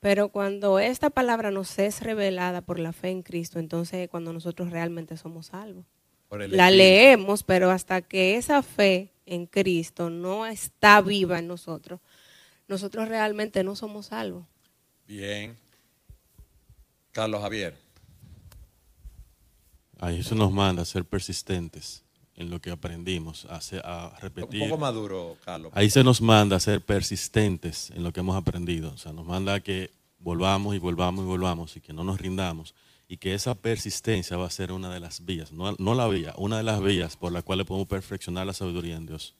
Pero 0.00 0.30
cuando 0.30 0.78
esta 0.78 1.10
palabra 1.10 1.50
nos 1.50 1.78
es 1.78 2.00
revelada 2.00 2.62
por 2.62 2.80
la 2.80 2.94
fe 2.94 3.10
en 3.10 3.22
Cristo, 3.22 3.58
entonces 3.58 4.08
cuando 4.08 4.32
nosotros 4.32 4.70
realmente 4.70 5.18
somos 5.18 5.48
salvos. 5.48 5.84
La 6.30 6.70
leemos, 6.70 7.42
pero 7.42 7.70
hasta 7.70 8.00
que 8.00 8.36
esa 8.36 8.62
fe 8.62 9.12
en 9.26 9.44
Cristo 9.44 10.08
no 10.08 10.46
está 10.46 11.02
viva 11.02 11.38
en 11.38 11.48
nosotros, 11.48 12.00
nosotros 12.66 13.10
realmente 13.10 13.62
no 13.62 13.76
somos 13.76 14.06
salvos. 14.06 14.46
Bien. 15.06 15.54
Carlos 17.12 17.42
Javier. 17.42 17.76
Ahí 20.00 20.20
eso 20.20 20.34
nos 20.34 20.50
manda 20.50 20.82
a 20.82 20.84
ser 20.84 21.04
persistentes 21.04 22.02
en 22.34 22.50
lo 22.50 22.60
que 22.60 22.70
aprendimos, 22.70 23.44
a, 23.44 23.60
a 23.84 24.18
repetir. 24.18 24.62
Un 24.62 24.70
poco 24.70 24.80
maduro, 24.80 25.36
Carlos. 25.44 25.70
Ahí 25.76 25.90
se 25.90 26.02
nos 26.02 26.20
manda 26.20 26.56
a 26.56 26.60
ser 26.60 26.80
persistentes 26.80 27.90
en 27.90 28.02
lo 28.02 28.12
que 28.12 28.20
hemos 28.20 28.34
aprendido. 28.34 28.92
O 28.92 28.96
sea, 28.96 29.12
nos 29.12 29.26
manda 29.26 29.54
a 29.54 29.60
que 29.60 29.90
volvamos 30.18 30.74
y 30.74 30.78
volvamos 30.78 31.24
y 31.24 31.28
volvamos 31.28 31.76
y 31.76 31.80
que 31.80 31.92
no 31.92 32.02
nos 32.02 32.20
rindamos. 32.20 32.74
Y 33.06 33.18
que 33.18 33.34
esa 33.34 33.54
persistencia 33.54 34.36
va 34.38 34.46
a 34.46 34.50
ser 34.50 34.72
una 34.72 34.92
de 34.92 34.98
las 34.98 35.24
vías, 35.26 35.52
no, 35.52 35.76
no 35.78 35.94
la 35.94 36.08
vía, 36.08 36.32
una 36.38 36.56
de 36.56 36.62
las 36.62 36.82
vías 36.82 37.16
por 37.16 37.30
la 37.30 37.42
cuales 37.42 37.66
podemos 37.66 37.86
perfeccionar 37.86 38.46
la 38.46 38.54
sabiduría 38.54 38.96
en 38.96 39.04
Dios. 39.04 39.34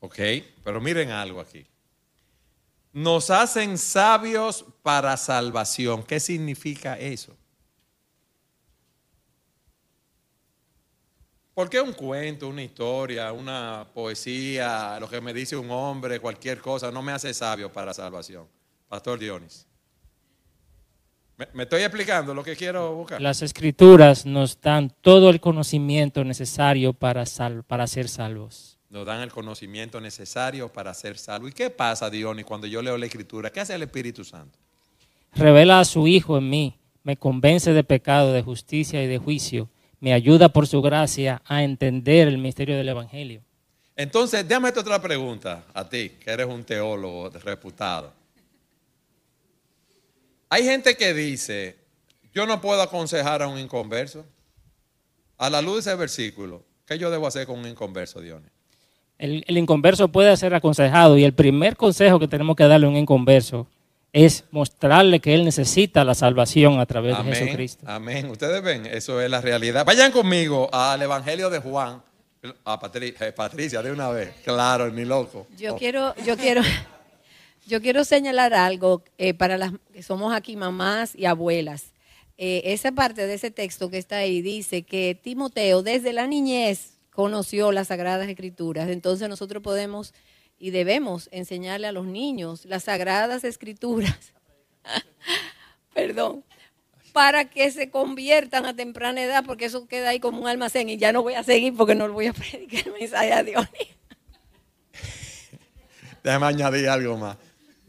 Ok, 0.00 0.18
pero 0.64 0.80
miren 0.80 1.10
algo 1.10 1.40
aquí 1.40 1.64
nos 2.92 3.30
hacen 3.30 3.78
sabios 3.78 4.64
para 4.82 5.16
salvación. 5.16 6.02
¿Qué 6.02 6.20
significa 6.20 6.98
eso? 6.98 7.34
¿Por 11.54 11.68
qué 11.68 11.80
un 11.80 11.92
cuento, 11.92 12.48
una 12.48 12.62
historia, 12.62 13.32
una 13.32 13.86
poesía, 13.92 14.98
lo 14.98 15.08
que 15.08 15.20
me 15.20 15.34
dice 15.34 15.54
un 15.54 15.70
hombre, 15.70 16.18
cualquier 16.18 16.60
cosa, 16.60 16.90
no 16.90 17.02
me 17.02 17.12
hace 17.12 17.34
sabio 17.34 17.70
para 17.70 17.92
salvación? 17.92 18.46
Pastor 18.88 19.18
Dionis. 19.18 19.66
¿Me, 21.54 21.62
estoy 21.62 21.82
explicando 21.82 22.34
lo 22.34 22.42
que 22.42 22.56
quiero 22.56 22.94
buscar? 22.94 23.20
Las 23.20 23.42
escrituras 23.42 24.24
nos 24.24 24.60
dan 24.60 24.94
todo 25.00 25.28
el 25.28 25.40
conocimiento 25.40 26.24
necesario 26.24 26.92
para, 26.92 27.24
para 27.66 27.86
ser 27.86 28.08
salvos 28.08 28.78
nos 28.92 29.06
dan 29.06 29.22
el 29.22 29.32
conocimiento 29.32 30.02
necesario 30.02 30.70
para 30.70 30.92
ser 30.92 31.16
salvo. 31.16 31.48
¿Y 31.48 31.52
qué 31.52 31.70
pasa, 31.70 32.10
Dionis, 32.10 32.44
cuando 32.44 32.66
yo 32.66 32.82
leo 32.82 32.98
la 32.98 33.06
Escritura? 33.06 33.50
¿Qué 33.50 33.60
hace 33.60 33.74
el 33.74 33.82
Espíritu 33.82 34.22
Santo? 34.22 34.58
Revela 35.34 35.80
a 35.80 35.84
su 35.86 36.06
Hijo 36.06 36.36
en 36.36 36.50
mí, 36.50 36.78
me 37.02 37.16
convence 37.16 37.72
de 37.72 37.84
pecado, 37.84 38.34
de 38.34 38.42
justicia 38.42 39.02
y 39.02 39.06
de 39.06 39.16
juicio, 39.16 39.70
me 39.98 40.12
ayuda 40.12 40.50
por 40.50 40.66
su 40.66 40.82
gracia 40.82 41.40
a 41.46 41.62
entender 41.64 42.28
el 42.28 42.36
misterio 42.36 42.76
del 42.76 42.90
Evangelio. 42.90 43.40
Entonces, 43.96 44.46
déjame 44.46 44.68
otra 44.68 45.00
pregunta 45.00 45.64
a 45.72 45.88
ti, 45.88 46.10
que 46.10 46.30
eres 46.30 46.46
un 46.46 46.62
teólogo 46.62 47.30
reputado. 47.30 48.12
Hay 50.50 50.64
gente 50.64 50.98
que 50.98 51.14
dice, 51.14 51.78
yo 52.34 52.44
no 52.44 52.60
puedo 52.60 52.82
aconsejar 52.82 53.40
a 53.40 53.48
un 53.48 53.58
inconverso. 53.58 54.26
A 55.38 55.48
la 55.48 55.62
luz 55.62 55.76
de 55.76 55.92
ese 55.92 55.94
versículo, 55.94 56.62
¿qué 56.84 56.98
yo 56.98 57.10
debo 57.10 57.26
hacer 57.26 57.46
con 57.46 57.58
un 57.58 57.66
inconverso, 57.66 58.20
Dionis? 58.20 58.51
El, 59.22 59.56
inconverso 59.56 60.08
puede 60.08 60.36
ser 60.36 60.52
aconsejado 60.52 61.16
y 61.16 61.24
el 61.24 61.32
primer 61.32 61.76
consejo 61.76 62.18
que 62.18 62.26
tenemos 62.26 62.56
que 62.56 62.64
darle 62.64 62.86
a 62.86 62.90
un 62.90 62.96
inconverso 62.96 63.68
es 64.12 64.44
mostrarle 64.50 65.20
que 65.20 65.32
él 65.32 65.44
necesita 65.44 66.04
la 66.04 66.14
salvación 66.14 66.80
a 66.80 66.86
través 66.86 67.16
de 67.16 67.32
Jesucristo. 67.32 67.86
Amén. 67.88 68.28
Ustedes 68.28 68.62
ven, 68.62 68.84
eso 68.84 69.20
es 69.20 69.30
la 69.30 69.40
realidad. 69.40 69.86
Vayan 69.86 70.10
conmigo 70.10 70.68
al 70.72 71.00
Evangelio 71.00 71.50
de 71.50 71.60
Juan. 71.60 72.02
A 72.64 72.80
eh, 72.94 73.32
Patricia, 73.32 73.80
de 73.82 73.92
una 73.92 74.08
vez. 74.08 74.34
Claro, 74.42 74.90
ni 74.90 75.04
loco. 75.04 75.46
Yo 75.56 75.76
quiero, 75.76 76.16
yo 76.26 76.36
quiero, 76.36 76.62
yo 77.68 77.80
quiero 77.80 78.02
señalar 78.02 78.52
algo 78.52 79.04
eh, 79.16 79.32
para 79.32 79.56
las 79.56 79.70
que 79.92 80.02
somos 80.02 80.34
aquí 80.34 80.56
mamás 80.56 81.14
y 81.14 81.26
abuelas. 81.26 81.92
Eh, 82.36 82.62
esa 82.64 82.90
parte 82.90 83.28
de 83.28 83.34
ese 83.34 83.52
texto 83.52 83.88
que 83.88 83.98
está 83.98 84.16
ahí 84.16 84.42
dice 84.42 84.82
que 84.82 85.16
Timoteo 85.22 85.82
desde 85.84 86.12
la 86.12 86.26
niñez 86.26 86.98
conoció 87.12 87.72
las 87.72 87.88
Sagradas 87.88 88.28
Escrituras. 88.28 88.88
Entonces 88.88 89.28
nosotros 89.28 89.62
podemos 89.62 90.14
y 90.58 90.70
debemos 90.70 91.28
enseñarle 91.32 91.86
a 91.86 91.92
los 91.92 92.06
niños 92.06 92.64
las 92.64 92.84
Sagradas 92.84 93.44
Escrituras. 93.44 94.32
Perdón. 95.94 96.44
para 97.12 97.50
que 97.50 97.70
se 97.70 97.90
conviertan 97.90 98.64
a 98.64 98.74
temprana 98.74 99.22
edad, 99.22 99.44
porque 99.44 99.66
eso 99.66 99.86
queda 99.86 100.08
ahí 100.08 100.20
como 100.20 100.40
un 100.40 100.48
almacén 100.48 100.88
y 100.88 100.96
ya 100.96 101.12
no 101.12 101.22
voy 101.22 101.34
a 101.34 101.44
seguir 101.44 101.76
porque 101.76 101.94
no 101.94 102.08
le 102.08 102.14
voy 102.14 102.26
a 102.26 102.32
predicar 102.32 102.86
el 102.86 102.92
mensaje 102.94 103.32
a 103.32 103.42
Dios. 103.42 103.66
Déjame 106.24 106.46
añadir 106.46 106.88
algo 106.88 107.18
más. 107.18 107.36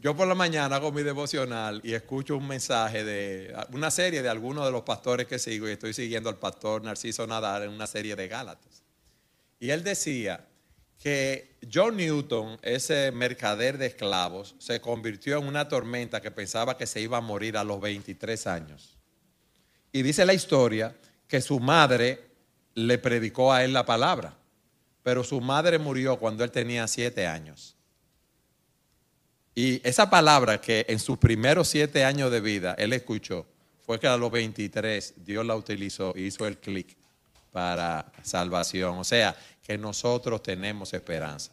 Yo 0.00 0.14
por 0.14 0.28
la 0.28 0.34
mañana 0.34 0.76
hago 0.76 0.92
mi 0.92 1.02
devocional 1.02 1.80
y 1.82 1.94
escucho 1.94 2.36
un 2.36 2.46
mensaje 2.46 3.04
de 3.04 3.56
una 3.72 3.90
serie 3.90 4.20
de 4.20 4.28
algunos 4.28 4.66
de 4.66 4.70
los 4.70 4.82
pastores 4.82 5.26
que 5.26 5.38
sigo 5.38 5.66
y 5.66 5.72
estoy 5.72 5.94
siguiendo 5.94 6.28
al 6.28 6.36
pastor 6.36 6.82
Narciso 6.82 7.26
Nadal 7.26 7.62
en 7.62 7.70
una 7.70 7.86
serie 7.86 8.14
de 8.14 8.28
Gálatas. 8.28 8.83
Y 9.64 9.70
él 9.70 9.82
decía 9.82 10.46
que 11.02 11.56
John 11.72 11.96
Newton, 11.96 12.58
ese 12.60 13.10
mercader 13.12 13.78
de 13.78 13.86
esclavos, 13.86 14.54
se 14.58 14.78
convirtió 14.78 15.38
en 15.38 15.46
una 15.46 15.66
tormenta 15.70 16.20
que 16.20 16.30
pensaba 16.30 16.76
que 16.76 16.86
se 16.86 17.00
iba 17.00 17.16
a 17.16 17.22
morir 17.22 17.56
a 17.56 17.64
los 17.64 17.80
23 17.80 18.46
años. 18.46 18.98
Y 19.90 20.02
dice 20.02 20.26
la 20.26 20.34
historia 20.34 20.94
que 21.26 21.40
su 21.40 21.60
madre 21.60 22.26
le 22.74 22.98
predicó 22.98 23.54
a 23.54 23.64
él 23.64 23.72
la 23.72 23.86
palabra, 23.86 24.36
pero 25.02 25.24
su 25.24 25.40
madre 25.40 25.78
murió 25.78 26.18
cuando 26.18 26.44
él 26.44 26.50
tenía 26.50 26.86
7 26.86 27.26
años. 27.26 27.74
Y 29.54 29.80
esa 29.88 30.10
palabra 30.10 30.60
que 30.60 30.84
en 30.90 30.98
sus 30.98 31.16
primeros 31.16 31.68
siete 31.68 32.04
años 32.04 32.30
de 32.30 32.42
vida 32.42 32.74
él 32.76 32.92
escuchó, 32.92 33.46
fue 33.86 33.98
que 33.98 34.08
a 34.08 34.18
los 34.18 34.30
23 34.30 35.24
Dios 35.24 35.46
la 35.46 35.56
utilizó 35.56 36.12
y 36.14 36.24
hizo 36.26 36.46
el 36.46 36.58
clic 36.58 36.98
para 37.54 38.10
salvación. 38.24 38.98
O 38.98 39.04
sea, 39.04 39.36
que 39.64 39.78
nosotros 39.78 40.42
tenemos 40.42 40.92
esperanza. 40.92 41.50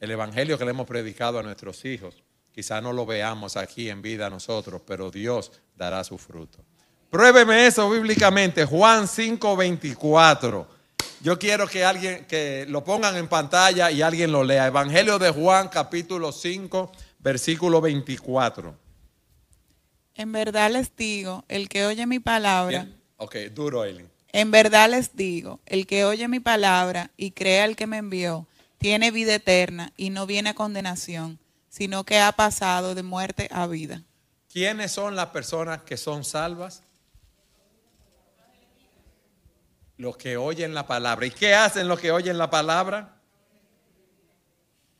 El 0.00 0.10
evangelio 0.10 0.58
que 0.58 0.64
le 0.64 0.70
hemos 0.70 0.86
predicado 0.86 1.38
a 1.38 1.42
nuestros 1.42 1.84
hijos, 1.84 2.24
quizá 2.50 2.80
no 2.80 2.92
lo 2.92 3.04
veamos 3.04 3.56
aquí 3.58 3.90
en 3.90 4.00
vida 4.00 4.30
nosotros, 4.30 4.80
pero 4.86 5.10
Dios 5.10 5.52
dará 5.76 6.02
su 6.02 6.16
fruto. 6.16 6.58
Pruébeme 7.10 7.66
eso 7.66 7.88
bíblicamente, 7.90 8.64
Juan 8.64 9.06
5:24. 9.06 10.66
Yo 11.22 11.38
quiero 11.38 11.68
que 11.68 11.84
alguien 11.84 12.24
que 12.24 12.64
lo 12.68 12.82
pongan 12.82 13.14
en 13.16 13.28
pantalla 13.28 13.90
y 13.90 14.00
alguien 14.00 14.32
lo 14.32 14.42
lea. 14.42 14.66
Evangelio 14.66 15.18
de 15.18 15.30
Juan, 15.30 15.68
capítulo 15.68 16.32
5, 16.32 16.90
versículo 17.18 17.82
24. 17.82 18.74
En 20.14 20.32
verdad 20.32 20.70
les 20.70 20.96
digo, 20.96 21.44
el 21.48 21.68
que 21.68 21.84
oye 21.84 22.06
mi 22.06 22.20
palabra. 22.20 22.84
Bien. 22.84 23.02
Ok, 23.18 23.36
duro, 23.52 23.84
Eileen. 23.84 24.08
En 24.32 24.50
verdad 24.50 24.90
les 24.90 25.16
digo, 25.16 25.60
el 25.66 25.86
que 25.86 26.04
oye 26.04 26.28
mi 26.28 26.40
palabra 26.40 27.10
y 27.16 27.32
crea 27.32 27.64
al 27.64 27.76
que 27.76 27.86
me 27.86 27.98
envió, 27.98 28.46
tiene 28.78 29.10
vida 29.10 29.34
eterna 29.34 29.92
y 29.96 30.10
no 30.10 30.26
viene 30.26 30.50
a 30.50 30.54
condenación, 30.54 31.38
sino 31.68 32.04
que 32.04 32.18
ha 32.18 32.32
pasado 32.32 32.94
de 32.94 33.02
muerte 33.02 33.48
a 33.50 33.66
vida. 33.66 34.02
¿Quiénes 34.52 34.92
son 34.92 35.16
las 35.16 35.26
personas 35.26 35.82
que 35.82 35.96
son 35.96 36.24
salvas? 36.24 36.82
Los 39.96 40.16
que 40.16 40.36
oyen 40.36 40.74
la 40.74 40.86
palabra. 40.86 41.26
¿Y 41.26 41.30
qué 41.30 41.54
hacen 41.54 41.88
los 41.88 42.00
que 42.00 42.10
oyen 42.10 42.38
la 42.38 42.50
palabra? 42.50 43.16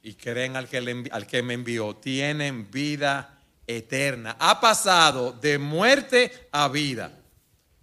Y 0.02 0.14
creen 0.14 0.56
al 0.56 0.68
que, 0.68 0.80
le 0.80 1.08
al 1.10 1.26
que 1.26 1.42
me 1.42 1.54
envió. 1.54 1.96
Tienen 1.96 2.70
vida 2.70 3.38
eterna. 3.66 4.36
Ha 4.38 4.60
pasado 4.60 5.32
de 5.32 5.58
muerte 5.58 6.48
a 6.52 6.68
vida. 6.68 7.19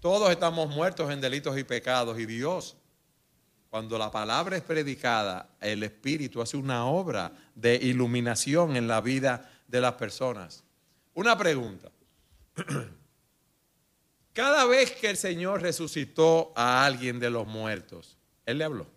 Todos 0.08 0.32
estamos 0.32 0.70
muertos 0.70 1.12
en 1.12 1.20
delitos 1.20 1.58
y 1.58 1.66
pecados. 1.66 2.18
Y 2.18 2.26
Dios, 2.26 2.78
cuando 3.70 3.98
la 3.98 4.10
palabra 4.10 4.56
es 4.56 4.64
predicada, 4.64 5.50
el 5.60 5.84
Espíritu 5.84 6.42
hace 6.42 6.56
una 6.56 6.86
obra 6.86 7.34
de 7.54 7.76
iluminación 7.76 8.78
en 8.78 8.88
la 8.88 9.02
vida 9.02 9.52
de 9.68 9.82
las 9.82 9.96
personas. 9.96 10.64
Una 11.14 11.38
pregunta. 11.38 11.92
Cada 14.32 14.64
vez 14.64 14.94
que 14.94 15.10
el 15.10 15.18
Señor 15.18 15.62
resucitó 15.62 16.54
a 16.56 16.86
alguien 16.86 17.20
de 17.20 17.30
los 17.30 17.46
muertos, 17.46 18.16
Él 18.46 18.60
le 18.60 18.64
habló. 18.64 18.88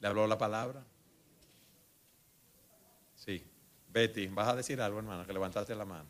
¿Le 0.00 0.08
habló 0.08 0.26
la 0.26 0.38
palabra? 0.38 0.82
Sí. 3.14 3.44
Betty, 3.98 4.28
¿vas 4.28 4.46
a 4.46 4.54
decir 4.54 4.80
algo, 4.80 5.00
hermano? 5.00 5.26
Que 5.26 5.32
levantaste 5.32 5.74
la 5.74 5.84
mano. 5.84 6.08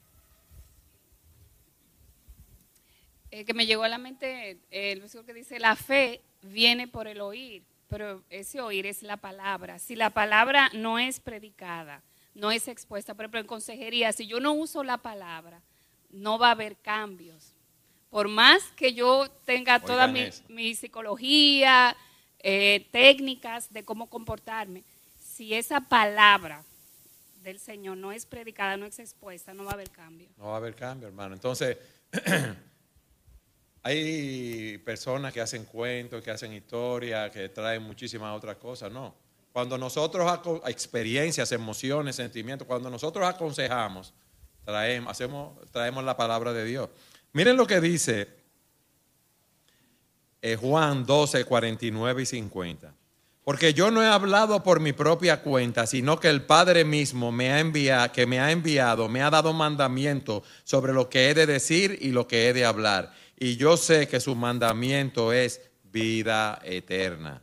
Eh, 3.31 3.46
que 3.46 3.55
me 3.55 3.64
llegó 3.64 3.83
a 3.83 3.88
la 3.88 3.96
mente 3.96 4.51
eh, 4.51 4.92
el 4.92 5.01
versículo 5.01 5.24
que 5.24 5.33
dice, 5.33 5.59
la 5.59 5.74
fe 5.74 6.20
viene 6.42 6.87
por 6.87 7.09
el 7.09 7.22
oír, 7.22 7.62
pero 7.88 8.22
ese 8.29 8.61
oír 8.61 8.85
es 8.85 9.03
la 9.03 9.16
palabra. 9.16 9.79
Si 9.79 9.96
la 9.96 10.11
palabra 10.11 10.68
no 10.74 10.98
es 10.98 11.18
predicada, 11.18 12.03
no 12.35 12.51
es 12.51 12.68
expuesta, 12.68 13.14
por 13.14 13.24
ejemplo, 13.24 13.40
en 13.40 13.46
consejería, 13.46 14.12
si 14.12 14.27
yo 14.27 14.38
no 14.38 14.53
uso 14.53 14.85
la 14.85 14.98
palabra, 14.98 15.62
no 16.11 16.38
va 16.38 16.48
a 16.48 16.53
haber 16.53 16.77
cambios. 16.77 17.55
Por 18.11 18.29
más 18.29 18.64
que 18.77 18.92
yo 18.92 19.31
tenga 19.46 19.81
toda 19.81 20.07
mi 20.07 20.74
psicología, 20.74 21.96
eh, 22.40 22.87
técnicas 22.90 23.72
de 23.72 23.83
cómo 23.83 24.11
comportarme, 24.11 24.85
si 25.18 25.55
esa 25.55 25.81
palabra 25.81 26.64
del 27.48 27.58
Señor 27.58 27.96
no 27.96 28.12
es 28.12 28.26
predicada, 28.26 28.76
no 28.76 28.87
es 28.87 28.98
expuesta, 28.98 29.54
no 29.54 29.64
va 29.64 29.70
a 29.70 29.74
haber 29.74 29.90
cambio. 29.90 30.28
No 30.37 30.48
va 30.48 30.54
a 30.54 30.56
haber 30.58 30.74
cambio, 30.74 31.08
hermano. 31.08 31.34
Entonces, 31.34 31.78
hay 33.82 34.78
personas 34.84 35.32
que 35.32 35.40
hacen 35.40 35.64
cuentos, 35.64 36.22
que 36.22 36.30
hacen 36.30 36.52
historias, 36.52 37.30
que 37.30 37.48
traen 37.48 37.82
muchísimas 37.82 38.37
otras 38.37 38.58
cosas. 38.58 38.92
No. 38.92 39.14
Cuando 39.50 39.78
nosotros, 39.78 40.30
experiencias, 40.66 41.50
emociones, 41.52 42.16
sentimientos, 42.16 42.66
cuando 42.66 42.90
nosotros 42.90 43.26
aconsejamos, 43.26 44.12
traemos, 44.64 45.11
hacemos, 45.11 45.70
traemos 45.70 46.04
la 46.04 46.16
palabra 46.16 46.52
de 46.52 46.66
Dios. 46.66 46.90
Miren 47.32 47.56
lo 47.56 47.66
que 47.66 47.80
dice 47.80 48.28
eh, 50.42 50.54
Juan 50.56 51.06
12, 51.06 51.44
49 51.46 52.22
y 52.22 52.26
50. 52.26 52.94
Porque 53.48 53.72
yo 53.72 53.90
no 53.90 54.02
he 54.02 54.06
hablado 54.06 54.62
por 54.62 54.78
mi 54.78 54.92
propia 54.92 55.40
cuenta, 55.40 55.87
sino 55.87 56.20
que 56.20 56.28
el 56.28 56.42
Padre 56.42 56.84
mismo 56.84 57.32
me 57.32 57.50
ha 57.50 57.61
enviado, 57.61 58.12
que 58.12 58.26
me 58.26 58.38
ha 58.38 58.52
enviado, 58.52 59.08
me 59.08 59.22
ha 59.22 59.30
dado 59.30 59.54
mandamiento 59.54 60.42
sobre 60.64 60.92
lo 60.92 61.08
que 61.08 61.30
he 61.30 61.34
de 61.34 61.46
decir 61.46 61.96
y 62.02 62.11
lo 62.11 62.28
que 62.28 62.46
he 62.46 62.52
de 62.52 62.66
hablar. 62.66 63.11
Y 63.38 63.56
yo 63.56 63.78
sé 63.78 64.06
que 64.06 64.20
su 64.20 64.34
mandamiento 64.34 65.32
es 65.32 65.62
vida 65.82 66.61
eterna. 66.62 67.42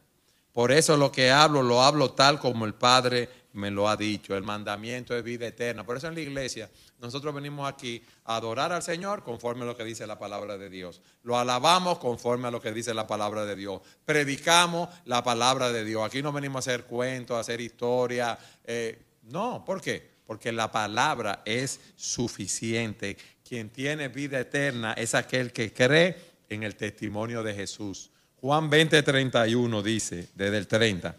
Por 0.53 0.71
eso 0.71 0.95
lo 0.95 1.11
que 1.11 1.31
hablo, 1.31 1.63
lo 1.63 1.81
hablo 1.81 2.11
tal 2.11 2.37
como 2.37 2.65
el 2.65 2.75
Padre 2.75 3.27
me 3.55 3.71
lo 3.71 3.89
ha 3.89 3.97
dicho. 3.97 4.35
El 4.35 4.43
mandamiento 4.43 5.15
es 5.15 5.23
vida 5.23 5.47
eterna. 5.47 5.85
Por 5.85 5.97
eso 5.97 6.07
en 6.07 6.15
la 6.15 6.21
iglesia 6.21 6.69
nosotros 6.99 7.33
venimos 7.33 7.67
aquí 7.67 8.03
a 8.25 8.35
adorar 8.35 8.71
al 8.71 8.83
Señor 8.83 9.23
conforme 9.23 9.63
a 9.63 9.65
lo 9.65 9.75
que 9.75 9.83
dice 9.83 10.05
la 10.05 10.19
palabra 10.19 10.57
de 10.57 10.69
Dios. 10.69 11.01
Lo 11.23 11.37
alabamos 11.37 11.97
conforme 11.99 12.47
a 12.47 12.51
lo 12.51 12.61
que 12.61 12.71
dice 12.71 12.93
la 12.93 13.07
palabra 13.07 13.45
de 13.45 13.55
Dios. 13.55 13.81
Predicamos 14.05 14.89
la 15.05 15.23
palabra 15.23 15.71
de 15.71 15.83
Dios. 15.83 16.05
Aquí 16.05 16.21
no 16.21 16.31
venimos 16.31 16.67
a 16.67 16.71
hacer 16.71 16.85
cuentos, 16.85 17.37
a 17.37 17.39
hacer 17.39 17.61
historia. 17.61 18.37
eh, 18.63 18.99
no, 19.23 19.65
¿por 19.65 19.81
qué? 19.81 20.15
Porque 20.25 20.51
la 20.51 20.71
palabra 20.71 21.41
es 21.45 21.79
suficiente. 21.95 23.17
Quien 23.47 23.69
tiene 23.69 24.07
vida 24.07 24.39
eterna 24.39 24.93
es 24.93 25.15
aquel 25.15 25.51
que 25.51 25.71
cree 25.73 26.15
en 26.49 26.63
el 26.63 26.75
testimonio 26.75 27.43
de 27.43 27.53
Jesús. 27.53 28.11
Juan 28.41 28.69
20, 28.69 29.01
31 29.01 29.81
dice, 29.81 30.29
desde 30.35 30.57
el 30.57 30.67
30. 30.67 31.15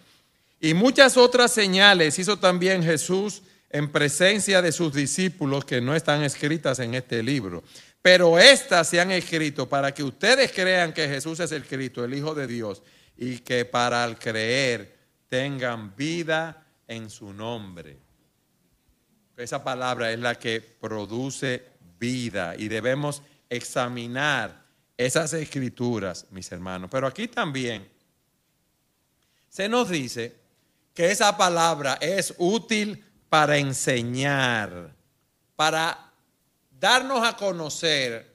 Y 0.60 0.74
muchas 0.74 1.16
otras 1.16 1.52
señales 1.52 2.18
hizo 2.18 2.38
también 2.38 2.82
Jesús 2.82 3.42
en 3.70 3.90
presencia 3.90 4.62
de 4.62 4.72
sus 4.72 4.92
discípulos 4.92 5.64
que 5.64 5.80
no 5.80 5.94
están 5.94 6.22
escritas 6.22 6.78
en 6.78 6.94
este 6.94 7.22
libro. 7.22 7.62
Pero 8.00 8.38
estas 8.38 8.88
se 8.88 9.00
han 9.00 9.10
escrito 9.10 9.68
para 9.68 9.92
que 9.92 10.02
ustedes 10.02 10.52
crean 10.52 10.92
que 10.92 11.08
Jesús 11.08 11.40
es 11.40 11.52
el 11.52 11.64
Cristo, 11.64 12.04
el 12.04 12.14
Hijo 12.14 12.34
de 12.34 12.46
Dios, 12.46 12.82
y 13.16 13.38
que 13.40 13.64
para 13.64 14.04
al 14.04 14.18
creer 14.18 14.96
tengan 15.28 15.94
vida 15.96 16.64
en 16.86 17.10
su 17.10 17.32
nombre. 17.32 17.98
Esa 19.36 19.62
palabra 19.62 20.10
es 20.12 20.18
la 20.18 20.36
que 20.36 20.60
produce 20.60 21.64
vida 21.98 22.54
y 22.56 22.68
debemos 22.68 23.22
examinar 23.50 24.64
esas 24.96 25.32
escrituras, 25.34 26.26
mis 26.30 26.50
hermanos. 26.52 26.88
Pero 26.90 27.06
aquí 27.06 27.28
también 27.28 27.86
se 29.48 29.68
nos 29.68 29.90
dice 29.90 30.45
que 30.96 31.10
esa 31.10 31.36
palabra 31.36 31.98
es 32.00 32.34
útil 32.38 33.04
para 33.28 33.58
enseñar, 33.58 34.96
para 35.54 36.10
darnos 36.70 37.22
a 37.22 37.36
conocer 37.36 38.34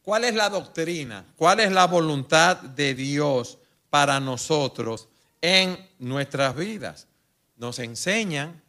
cuál 0.00 0.24
es 0.24 0.34
la 0.34 0.48
doctrina, 0.48 1.26
cuál 1.36 1.60
es 1.60 1.70
la 1.70 1.86
voluntad 1.86 2.56
de 2.56 2.94
Dios 2.94 3.58
para 3.90 4.18
nosotros 4.18 5.08
en 5.42 5.76
nuestras 5.98 6.56
vidas. 6.56 7.06
Nos 7.56 7.78
enseñan 7.78 8.62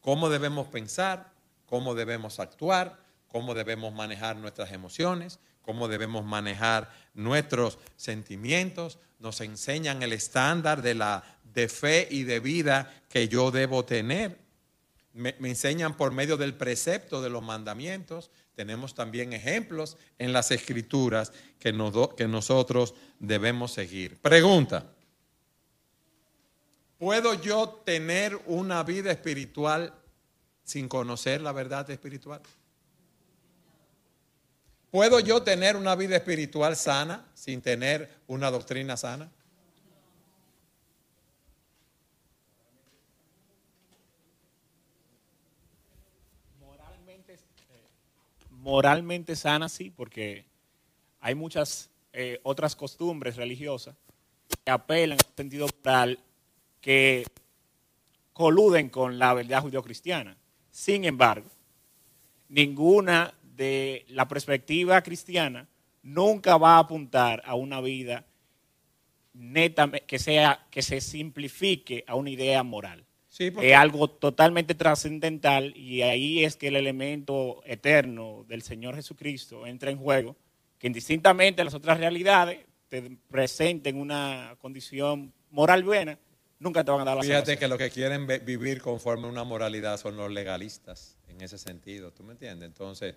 cómo 0.00 0.28
debemos 0.28 0.66
pensar, 0.66 1.30
cómo 1.64 1.94
debemos 1.94 2.40
actuar, 2.40 2.98
cómo 3.28 3.54
debemos 3.54 3.94
manejar 3.94 4.36
nuestras 4.36 4.72
emociones, 4.72 5.38
cómo 5.62 5.86
debemos 5.86 6.24
manejar 6.24 6.90
nuestros 7.14 7.78
sentimientos, 7.96 8.98
nos 9.18 9.40
enseñan 9.40 10.02
el 10.02 10.12
estándar 10.12 10.82
de 10.82 10.94
la 10.94 11.22
de 11.42 11.68
fe 11.68 12.06
y 12.10 12.22
de 12.24 12.40
vida 12.40 13.02
que 13.08 13.28
yo 13.28 13.50
debo 13.50 13.84
tener. 13.84 14.38
me, 15.12 15.34
enseñan 15.40 15.96
por 15.96 16.12
medio 16.12 16.36
del 16.36 16.54
precepto 16.54 17.20
de 17.20 17.30
los 17.30 17.42
mandamientos. 17.42 18.30
Tenemos 18.54 18.94
también 18.94 19.32
ejemplos 19.32 19.96
en 20.18 20.32
las 20.32 20.50
escrituras 20.50 21.32
que, 21.58 21.72
nos 21.72 22.14
que 22.14 22.28
nosotros 22.28 22.94
debemos 23.18 23.72
seguir. 23.72 24.18
Pregunta. 24.18 24.86
¿Puedo 26.98 27.34
yo 27.34 27.80
tener 27.84 28.40
una 28.46 28.82
vida 28.82 29.12
espiritual 29.12 29.94
sin 30.64 30.88
conocer 30.88 31.40
la 31.40 31.52
verdad 31.52 31.88
espiritual? 31.90 32.42
¿Puedo 34.90 35.20
yo 35.20 35.42
tener 35.42 35.76
una 35.76 35.94
vida 35.94 36.16
espiritual 36.16 36.74
sana 36.74 37.26
sin 37.34 37.60
tener 37.60 38.08
una 38.26 38.50
doctrina 38.50 38.96
sana? 38.96 39.30
Moralmente, 46.58 47.38
moralmente 48.50 49.36
sana, 49.36 49.68
sí, 49.68 49.90
porque 49.90 50.46
hay 51.20 51.34
muchas 51.34 51.90
eh, 52.14 52.40
otras 52.42 52.74
costumbres 52.74 53.36
religiosas 53.36 53.94
que 54.64 54.70
apelan 54.70 55.18
en 55.18 55.36
sentido 55.36 55.66
moral 55.84 56.18
que 56.80 57.26
coluden 58.32 58.88
con 58.88 59.18
la 59.18 59.34
verdad 59.34 59.60
judio-cristiana. 59.60 60.34
Sin 60.70 61.04
embargo, 61.04 61.50
ninguna 62.48 63.34
de 63.58 64.06
la 64.08 64.26
perspectiva 64.28 65.02
cristiana 65.02 65.68
nunca 66.02 66.56
va 66.56 66.76
a 66.76 66.78
apuntar 66.78 67.42
a 67.44 67.54
una 67.56 67.80
vida 67.82 68.24
neta 69.34 69.90
que 69.90 70.18
sea 70.18 70.66
que 70.70 70.80
se 70.82 71.00
simplifique 71.00 72.04
a 72.06 72.14
una 72.14 72.30
idea 72.30 72.62
moral. 72.62 73.04
Sí, 73.28 73.50
porque- 73.50 73.70
Es 73.70 73.76
algo 73.76 74.08
totalmente 74.08 74.74
trascendental 74.74 75.76
y 75.76 76.02
ahí 76.02 76.44
es 76.44 76.56
que 76.56 76.68
el 76.68 76.76
elemento 76.76 77.62
eterno 77.66 78.44
del 78.48 78.62
Señor 78.62 78.94
Jesucristo 78.96 79.66
entra 79.66 79.90
en 79.90 79.98
juego, 79.98 80.36
que 80.78 80.86
indistintamente 80.86 81.62
las 81.62 81.74
otras 81.74 81.98
realidades 81.98 82.60
te 82.88 83.02
presenten 83.28 83.96
una 84.00 84.56
condición 84.60 85.32
moral 85.50 85.84
buena, 85.84 86.18
nunca 86.58 86.82
te 86.84 86.90
van 86.90 87.02
a 87.02 87.04
dar 87.04 87.16
la 87.16 87.22
Fíjate 87.22 87.56
salvación. 87.56 87.58
que 87.58 87.68
lo 87.68 87.78
que 87.78 87.90
quieren 87.90 88.26
vivir 88.44 88.80
conforme 88.80 89.26
a 89.26 89.30
una 89.30 89.44
moralidad 89.44 89.98
son 89.98 90.16
los 90.16 90.30
legalistas 90.32 91.18
en 91.28 91.40
ese 91.42 91.58
sentido, 91.58 92.12
¿tú 92.12 92.24
me 92.24 92.32
entiendes? 92.32 92.66
Entonces, 92.66 93.14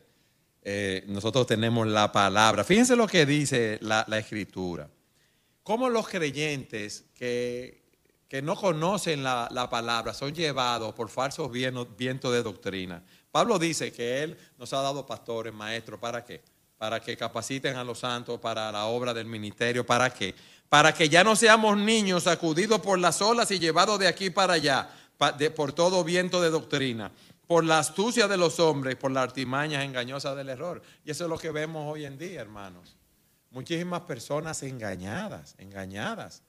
eh, 0.63 1.03
nosotros 1.07 1.47
tenemos 1.47 1.87
la 1.87 2.11
palabra. 2.11 2.63
Fíjense 2.63 2.95
lo 2.95 3.07
que 3.07 3.25
dice 3.25 3.79
la, 3.81 4.05
escritura. 4.17 4.89
Cómo 5.63 5.89
los 5.89 6.07
creyentes 6.07 7.05
que, 7.15 7.83
que 8.27 8.41
no 8.41 8.55
conocen 8.55 9.23
la, 9.23 9.47
la 9.51 9.69
palabra 9.69 10.13
son 10.13 10.33
llevados 10.33 10.93
por 10.93 11.09
falsos 11.09 11.51
vientos 11.51 12.33
de 12.33 12.43
doctrina. 12.43 13.03
Pablo 13.31 13.57
dice 13.57 13.91
que 13.91 14.23
él 14.23 14.37
nos 14.57 14.73
ha 14.73 14.81
dado 14.81 15.05
pastores, 15.05 15.53
maestros, 15.53 15.99
¿para 15.99 16.23
qué? 16.23 16.43
Para 16.77 16.99
que 16.99 17.15
capaciten 17.15 17.75
a 17.75 17.83
los 17.83 17.99
santos 17.99 18.39
para 18.39 18.71
la 18.71 18.85
obra 18.85 19.13
del 19.13 19.25
ministerio, 19.25 19.85
¿para 19.85 20.09
qué? 20.13 20.35
Para 20.67 20.93
que 20.93 21.09
ya 21.09 21.23
no 21.23 21.35
seamos 21.35 21.77
niños 21.77 22.23
sacudidos 22.23 22.81
por 22.81 22.99
las 22.99 23.21
olas 23.21 23.49
y 23.51 23.59
llevados 23.59 23.99
de 23.99 24.07
aquí 24.07 24.29
para 24.29 24.53
allá, 24.53 24.89
por 25.55 25.73
todo 25.73 26.03
viento 26.03 26.41
de 26.41 26.49
doctrina, 26.49 27.11
por 27.51 27.65
la 27.65 27.79
astucia 27.79 28.29
de 28.29 28.37
los 28.37 28.61
hombres, 28.61 28.95
por 28.95 29.11
las 29.11 29.25
artimañas 29.25 29.83
engañosas 29.83 30.37
del 30.37 30.47
error. 30.47 30.81
Y 31.03 31.11
eso 31.11 31.25
es 31.25 31.29
lo 31.29 31.37
que 31.37 31.51
vemos 31.51 31.85
hoy 31.85 32.05
en 32.05 32.17
día, 32.17 32.39
hermanos 32.39 32.95
muchísimas 33.51 34.03
personas 34.03 34.63
engañadas, 34.63 35.55
engañadas, 35.57 36.43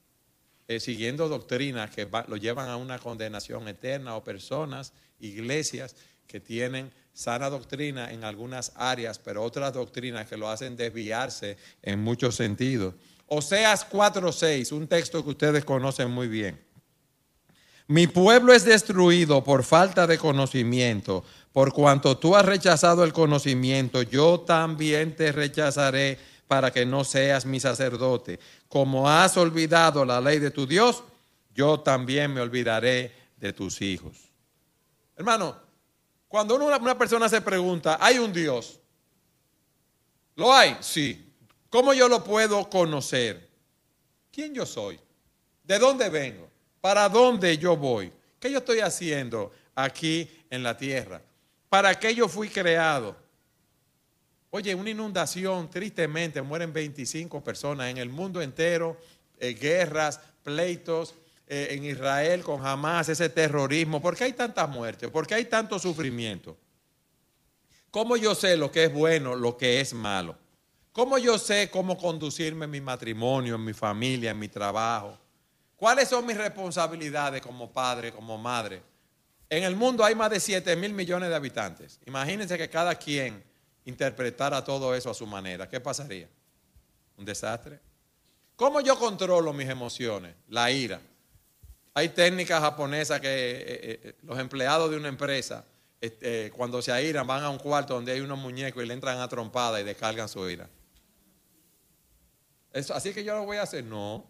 eh, 0.67 0.79
siguiendo 0.79 1.27
doctrinas 1.27 1.91
que 1.91 2.07
lo 2.27 2.37
llevan 2.37 2.69
a 2.69 2.77
una 2.77 2.97
condenación 2.97 3.67
eterna 3.67 4.15
o 4.15 4.23
personas, 4.23 4.93
iglesias 5.19 5.95
que 6.25 6.39
tienen 6.39 6.91
sana 7.13 7.49
doctrina 7.49 8.11
en 8.11 8.23
algunas 8.23 8.71
áreas, 8.75 9.19
pero 9.19 9.43
otras 9.43 9.73
doctrinas 9.73 10.27
que 10.27 10.37
lo 10.37 10.49
hacen 10.49 10.77
desviarse 10.77 11.57
en 11.81 11.99
muchos 11.99 12.35
sentidos. 12.35 12.95
Oseas 13.27 13.85
4:6, 13.85 14.71
un 14.71 14.87
texto 14.87 15.21
que 15.23 15.31
ustedes 15.31 15.65
conocen 15.65 16.09
muy 16.09 16.29
bien. 16.29 16.72
Mi 17.87 18.07
pueblo 18.07 18.53
es 18.53 18.65
destruido 18.65 19.43
por 19.43 19.63
falta 19.63 20.07
de 20.07 20.17
conocimiento. 20.17 21.23
Por 21.51 21.73
cuanto 21.73 22.17
tú 22.17 22.35
has 22.35 22.45
rechazado 22.45 23.03
el 23.03 23.13
conocimiento, 23.13 24.01
yo 24.01 24.39
también 24.39 25.15
te 25.15 25.31
rechazaré 25.31 26.17
para 26.47 26.71
que 26.71 26.85
no 26.85 27.03
seas 27.03 27.45
mi 27.45 27.59
sacerdote. 27.59 28.39
Como 28.67 29.09
has 29.09 29.37
olvidado 29.37 30.05
la 30.05 30.21
ley 30.21 30.39
de 30.39 30.51
tu 30.51 30.65
Dios, 30.65 31.03
yo 31.53 31.79
también 31.79 32.33
me 32.33 32.41
olvidaré 32.41 33.11
de 33.37 33.53
tus 33.53 33.81
hijos. 33.81 34.17
Hermano, 35.15 35.55
cuando 36.27 36.55
una 36.55 36.97
persona 36.97 37.29
se 37.29 37.41
pregunta, 37.41 37.97
¿hay 38.01 38.17
un 38.17 38.33
Dios? 38.33 38.79
¿Lo 40.35 40.51
hay? 40.51 40.77
Sí. 40.79 41.31
¿Cómo 41.69 41.93
yo 41.93 42.07
lo 42.07 42.23
puedo 42.23 42.69
conocer? 42.69 43.49
¿Quién 44.31 44.53
yo 44.53 44.65
soy? 44.65 44.99
¿De 45.63 45.77
dónde 45.77 46.09
vengo? 46.09 46.52
¿Para 46.83 47.07
dónde 47.07 47.57
yo 47.57 47.77
voy? 47.77 48.11
¿Qué 48.41 48.51
yo 48.51 48.57
estoy 48.57 48.81
haciendo 48.81 49.53
aquí 49.73 50.29
en 50.49 50.63
la 50.63 50.75
tierra? 50.75 51.21
¿Para 51.69 51.97
qué 51.97 52.13
yo 52.13 52.27
fui 52.27 52.49
creado? 52.49 53.15
Oye, 54.49 54.75
una 54.75 54.89
inundación, 54.89 55.69
tristemente, 55.69 56.41
mueren 56.41 56.73
25 56.73 57.41
personas 57.41 57.89
en 57.89 57.99
el 57.99 58.09
mundo 58.09 58.41
entero, 58.41 58.97
eh, 59.39 59.53
guerras, 59.53 60.19
pleitos, 60.43 61.15
eh, 61.47 61.69
en 61.69 61.85
Israel 61.85 62.43
con 62.43 62.67
Hamas, 62.67 63.07
ese 63.07 63.29
terrorismo. 63.29 64.01
¿Por 64.01 64.17
qué 64.17 64.25
hay 64.25 64.33
tantas 64.33 64.67
muertes? 64.67 65.09
¿Por 65.09 65.25
qué 65.25 65.35
hay 65.35 65.45
tanto 65.45 65.79
sufrimiento? 65.79 66.57
¿Cómo 67.91 68.17
yo 68.17 68.35
sé 68.35 68.57
lo 68.57 68.69
que 68.69 68.83
es 68.83 68.93
bueno, 68.93 69.35
lo 69.35 69.55
que 69.55 69.79
es 69.79 69.93
malo? 69.93 70.35
¿Cómo 70.91 71.17
yo 71.17 71.37
sé 71.37 71.69
cómo 71.71 71.97
conducirme 71.97 72.65
en 72.65 72.71
mi 72.71 72.81
matrimonio, 72.81 73.55
en 73.55 73.63
mi 73.63 73.73
familia, 73.73 74.31
en 74.31 74.39
mi 74.39 74.49
trabajo? 74.49 75.22
¿Cuáles 75.75 76.09
son 76.09 76.25
mis 76.25 76.37
responsabilidades 76.37 77.41
como 77.41 77.71
padre, 77.71 78.11
como 78.11 78.37
madre? 78.37 78.81
En 79.49 79.63
el 79.63 79.75
mundo 79.75 80.03
hay 80.03 80.15
más 80.15 80.29
de 80.29 80.39
7 80.39 80.75
mil 80.75 80.93
millones 80.93 81.29
de 81.29 81.35
habitantes. 81.35 81.99
Imagínense 82.05 82.57
que 82.57 82.69
cada 82.69 82.95
quien 82.95 83.43
interpretara 83.85 84.63
todo 84.63 84.95
eso 84.95 85.09
a 85.09 85.13
su 85.13 85.27
manera. 85.27 85.67
¿Qué 85.67 85.79
pasaría? 85.79 86.27
¿Un 87.17 87.25
desastre? 87.25 87.79
¿Cómo 88.55 88.81
yo 88.81 88.97
controlo 88.97 89.53
mis 89.53 89.69
emociones? 89.69 90.35
La 90.47 90.71
ira. 90.71 91.01
Hay 91.93 92.09
técnicas 92.09 92.61
japonesas 92.61 93.19
que 93.19 93.27
eh, 93.27 93.63
eh, 93.67 93.99
eh, 94.03 94.15
los 94.23 94.39
empleados 94.39 94.89
de 94.89 94.97
una 94.97 95.09
empresa, 95.09 95.63
este, 96.01 96.51
cuando 96.51 96.81
se 96.81 96.91
airan, 96.91 97.27
van 97.27 97.43
a 97.43 97.49
un 97.49 97.59
cuarto 97.59 97.93
donde 97.93 98.11
hay 98.11 98.21
unos 98.21 98.39
muñecos 98.39 98.83
y 98.83 98.87
le 98.87 98.93
entran 98.93 99.19
a 99.19 99.27
trompada 99.27 99.79
y 99.79 99.83
descargan 99.83 100.27
su 100.27 100.49
ira. 100.49 100.67
Así 102.73 103.13
que 103.13 103.23
yo 103.23 103.35
lo 103.35 103.45
voy 103.45 103.57
a 103.57 103.63
hacer. 103.63 103.83
No. 103.83 104.25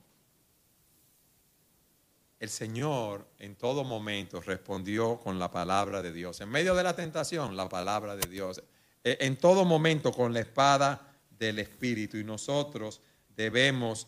El 2.44 2.50
Señor 2.50 3.26
en 3.40 3.56
todo 3.56 3.86
momento 3.86 4.42
respondió 4.42 5.18
con 5.18 5.40
la 5.40 5.50
palabra 5.50 6.02
de 6.02 6.12
Dios. 6.12 6.42
En 6.42 6.50
medio 6.50 6.76
de 6.76 6.84
la 6.84 6.94
tentación, 6.94 7.56
la 7.56 7.70
palabra 7.70 8.18
de 8.18 8.28
Dios. 8.28 8.62
Eh, 9.02 9.16
En 9.22 9.38
todo 9.38 9.64
momento 9.64 10.12
con 10.12 10.34
la 10.34 10.42
espada 10.42 11.16
del 11.30 11.60
Espíritu. 11.60 12.18
Y 12.18 12.26
nosotros 12.26 13.00
debemos 13.34 14.08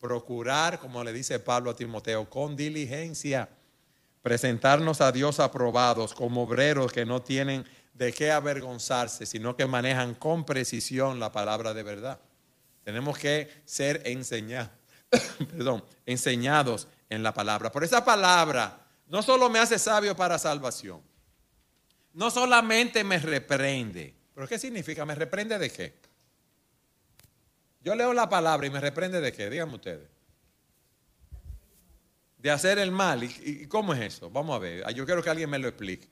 procurar, 0.00 0.80
como 0.80 1.04
le 1.04 1.12
dice 1.12 1.38
Pablo 1.38 1.70
a 1.70 1.76
Timoteo, 1.76 2.28
con 2.28 2.56
diligencia, 2.56 3.48
presentarnos 4.22 5.00
a 5.00 5.12
Dios 5.12 5.38
aprobados 5.38 6.14
como 6.14 6.42
obreros 6.42 6.90
que 6.90 7.06
no 7.06 7.22
tienen 7.22 7.64
de 7.94 8.12
qué 8.12 8.32
avergonzarse, 8.32 9.24
sino 9.24 9.54
que 9.54 9.66
manejan 9.66 10.16
con 10.16 10.44
precisión 10.44 11.20
la 11.20 11.30
palabra 11.30 11.74
de 11.74 11.84
verdad. 11.84 12.18
Tenemos 12.82 13.16
que 13.16 13.48
ser 13.64 14.02
enseñados, 14.04 14.72
perdón, 15.52 15.84
enseñados 16.06 16.88
en 17.08 17.22
la 17.22 17.32
palabra. 17.32 17.70
Por 17.70 17.84
esa 17.84 18.04
palabra 18.04 18.86
no 19.08 19.22
solo 19.22 19.48
me 19.48 19.58
hace 19.58 19.78
sabio 19.78 20.16
para 20.16 20.38
salvación, 20.38 21.02
no 22.12 22.30
solamente 22.30 23.04
me 23.04 23.18
reprende. 23.18 24.14
¿Pero 24.34 24.48
qué 24.48 24.58
significa? 24.58 25.04
¿Me 25.04 25.14
reprende 25.14 25.58
de 25.58 25.70
qué? 25.70 25.94
Yo 27.82 27.94
leo 27.94 28.12
la 28.12 28.28
palabra 28.28 28.66
y 28.66 28.70
me 28.70 28.80
reprende 28.80 29.20
de 29.20 29.32
qué, 29.32 29.48
díganme 29.48 29.76
ustedes. 29.76 30.08
De 32.38 32.50
hacer 32.50 32.78
el 32.78 32.90
mal. 32.90 33.22
¿Y, 33.22 33.66
cómo 33.66 33.94
es 33.94 34.00
eso? 34.00 34.30
Vamos 34.30 34.56
a 34.56 34.58
ver. 34.58 34.94
Yo 34.94 35.06
quiero 35.06 35.22
que 35.22 35.30
alguien 35.30 35.48
me 35.48 35.58
lo 35.58 35.68
explique. 35.68 36.08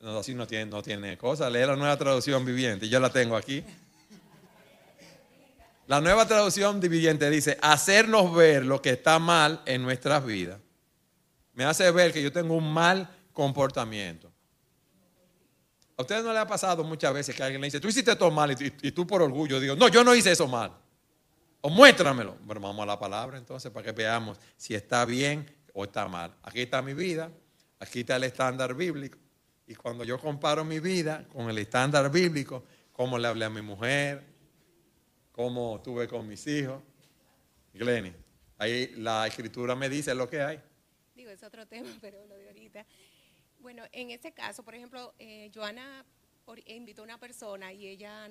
No, 0.00 0.18
así 0.18 0.34
no 0.34 0.46
tiene, 0.46 0.66
no 0.66 0.82
tiene 0.82 1.16
cosa. 1.18 1.48
Lee 1.50 1.66
la 1.66 1.76
nueva 1.76 1.96
traducción 1.96 2.44
viviente. 2.44 2.88
Yo 2.88 3.00
la 3.00 3.10
tengo 3.10 3.36
aquí. 3.36 3.64
La 5.86 6.00
nueva 6.00 6.26
traducción 6.26 6.80
viviente 6.80 7.28
dice, 7.28 7.58
hacernos 7.60 8.34
ver 8.34 8.64
lo 8.64 8.80
que 8.80 8.90
está 8.90 9.18
mal 9.18 9.60
en 9.66 9.82
nuestras 9.82 10.24
vidas. 10.24 10.58
Me 11.52 11.64
hace 11.64 11.90
ver 11.90 12.12
que 12.12 12.22
yo 12.22 12.32
tengo 12.32 12.54
un 12.54 12.72
mal 12.72 13.08
comportamiento. 13.32 14.32
¿A 15.96 16.02
ustedes 16.02 16.24
no 16.24 16.32
les 16.32 16.40
ha 16.40 16.46
pasado 16.46 16.82
muchas 16.82 17.12
veces 17.12 17.36
que 17.36 17.42
alguien 17.42 17.60
le 17.60 17.66
dice, 17.66 17.80
tú 17.80 17.88
hiciste 17.88 18.16
todo 18.16 18.30
mal 18.30 18.50
y, 18.50 18.72
y 18.82 18.92
tú 18.92 19.06
por 19.06 19.22
orgullo 19.22 19.60
digo, 19.60 19.76
no, 19.76 19.88
yo 19.88 20.02
no 20.02 20.14
hice 20.14 20.32
eso 20.32 20.48
mal? 20.48 20.72
O 21.60 21.70
muéstramelo. 21.70 22.36
Bueno, 22.42 22.60
vamos 22.62 22.82
a 22.82 22.86
la 22.86 22.98
palabra 22.98 23.38
entonces 23.38 23.70
para 23.70 23.84
que 23.84 23.92
veamos 23.92 24.38
si 24.56 24.74
está 24.74 25.04
bien 25.04 25.46
o 25.72 25.84
está 25.84 26.08
mal. 26.08 26.34
Aquí 26.42 26.62
está 26.62 26.82
mi 26.82 26.94
vida, 26.94 27.30
aquí 27.78 28.00
está 28.00 28.16
el 28.16 28.24
estándar 28.24 28.74
bíblico. 28.74 29.18
Y 29.66 29.74
cuando 29.74 30.02
yo 30.04 30.18
comparo 30.18 30.64
mi 30.64 30.80
vida 30.80 31.24
con 31.32 31.48
el 31.48 31.58
estándar 31.58 32.10
bíblico, 32.10 32.64
cómo 32.92 33.18
le 33.18 33.28
hablé 33.28 33.44
a 33.44 33.50
mi 33.50 33.62
mujer, 33.62 34.33
cómo 35.34 35.80
tuve 35.82 36.06
con 36.06 36.28
mis 36.28 36.46
hijos, 36.46 36.80
Glenny, 37.72 38.12
ahí 38.56 38.92
la 38.96 39.26
escritura 39.26 39.74
me 39.74 39.88
dice 39.88 40.14
lo 40.14 40.30
que 40.30 40.40
hay. 40.40 40.60
Digo, 41.16 41.30
es 41.30 41.42
otro 41.42 41.66
tema, 41.66 41.90
pero 42.00 42.24
lo 42.26 42.36
de 42.36 42.46
ahorita. 42.46 42.86
Bueno, 43.58 43.82
en 43.92 44.10
este 44.10 44.32
caso, 44.32 44.62
por 44.62 44.74
ejemplo, 44.76 45.12
eh, 45.18 45.50
Joana 45.52 46.04
invitó 46.66 47.00
a 47.02 47.04
una 47.04 47.18
persona 47.18 47.72
y 47.72 47.86
ella 47.88 48.30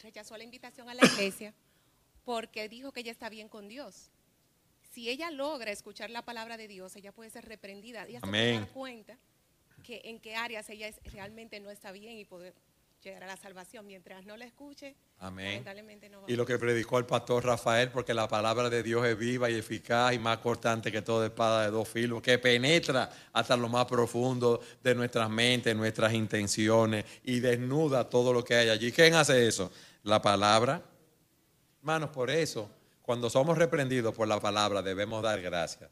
rechazó 0.00 0.36
la 0.36 0.44
invitación 0.44 0.88
a 0.88 0.94
la 0.94 1.04
iglesia 1.04 1.52
porque 2.24 2.68
dijo 2.68 2.92
que 2.92 3.00
ella 3.00 3.10
está 3.10 3.28
bien 3.28 3.48
con 3.48 3.68
Dios. 3.68 4.10
Si 4.92 5.08
ella 5.08 5.30
logra 5.32 5.72
escuchar 5.72 6.10
la 6.10 6.22
palabra 6.22 6.56
de 6.56 6.68
Dios, 6.68 6.94
ella 6.94 7.10
puede 7.10 7.30
ser 7.30 7.46
reprendida 7.46 8.08
y 8.08 8.16
Amén. 8.22 8.60
dar 8.60 8.68
cuenta 8.70 9.18
que 9.82 10.02
en 10.04 10.20
qué 10.20 10.36
áreas 10.36 10.70
ella 10.70 10.86
es- 10.86 11.00
realmente 11.12 11.58
no 11.58 11.70
está 11.70 11.90
bien 11.90 12.16
y 12.16 12.24
poder 12.24 12.54
llegar 13.04 13.24
a 13.24 13.26
la 13.26 13.36
salvación. 13.36 13.86
Mientras 13.86 14.24
no 14.24 14.36
la 14.36 14.44
escuche, 14.44 14.96
Amén. 15.18 15.46
lamentablemente 15.46 16.08
no 16.08 16.22
va 16.22 16.30
Y 16.30 16.36
lo 16.36 16.46
que 16.46 16.58
predicó 16.58 16.98
el 16.98 17.06
pastor 17.06 17.44
Rafael, 17.44 17.90
porque 17.90 18.14
la 18.14 18.26
palabra 18.26 18.70
de 18.70 18.82
Dios 18.82 19.06
es 19.06 19.16
viva 19.18 19.50
y 19.50 19.54
eficaz 19.54 20.14
y 20.14 20.18
más 20.18 20.38
cortante 20.38 20.90
que 20.90 21.02
toda 21.02 21.26
espada 21.26 21.64
de 21.64 21.70
dos 21.70 21.88
filos, 21.88 22.22
que 22.22 22.38
penetra 22.38 23.10
hasta 23.32 23.56
lo 23.56 23.68
más 23.68 23.86
profundo 23.86 24.60
de 24.82 24.94
nuestras 24.94 25.28
mentes, 25.28 25.76
nuestras 25.76 26.12
intenciones 26.14 27.04
y 27.24 27.40
desnuda 27.40 28.08
todo 28.08 28.32
lo 28.32 28.42
que 28.42 28.54
hay 28.54 28.68
allí. 28.68 28.90
¿Quién 28.90 29.14
hace 29.14 29.46
eso? 29.46 29.70
La 30.02 30.20
palabra. 30.20 30.82
Hermanos, 31.80 32.10
por 32.10 32.30
eso, 32.30 32.70
cuando 33.02 33.28
somos 33.28 33.58
reprendidos 33.58 34.14
por 34.14 34.26
la 34.26 34.40
palabra, 34.40 34.80
debemos 34.80 35.22
dar 35.22 35.40
gracias. 35.42 35.90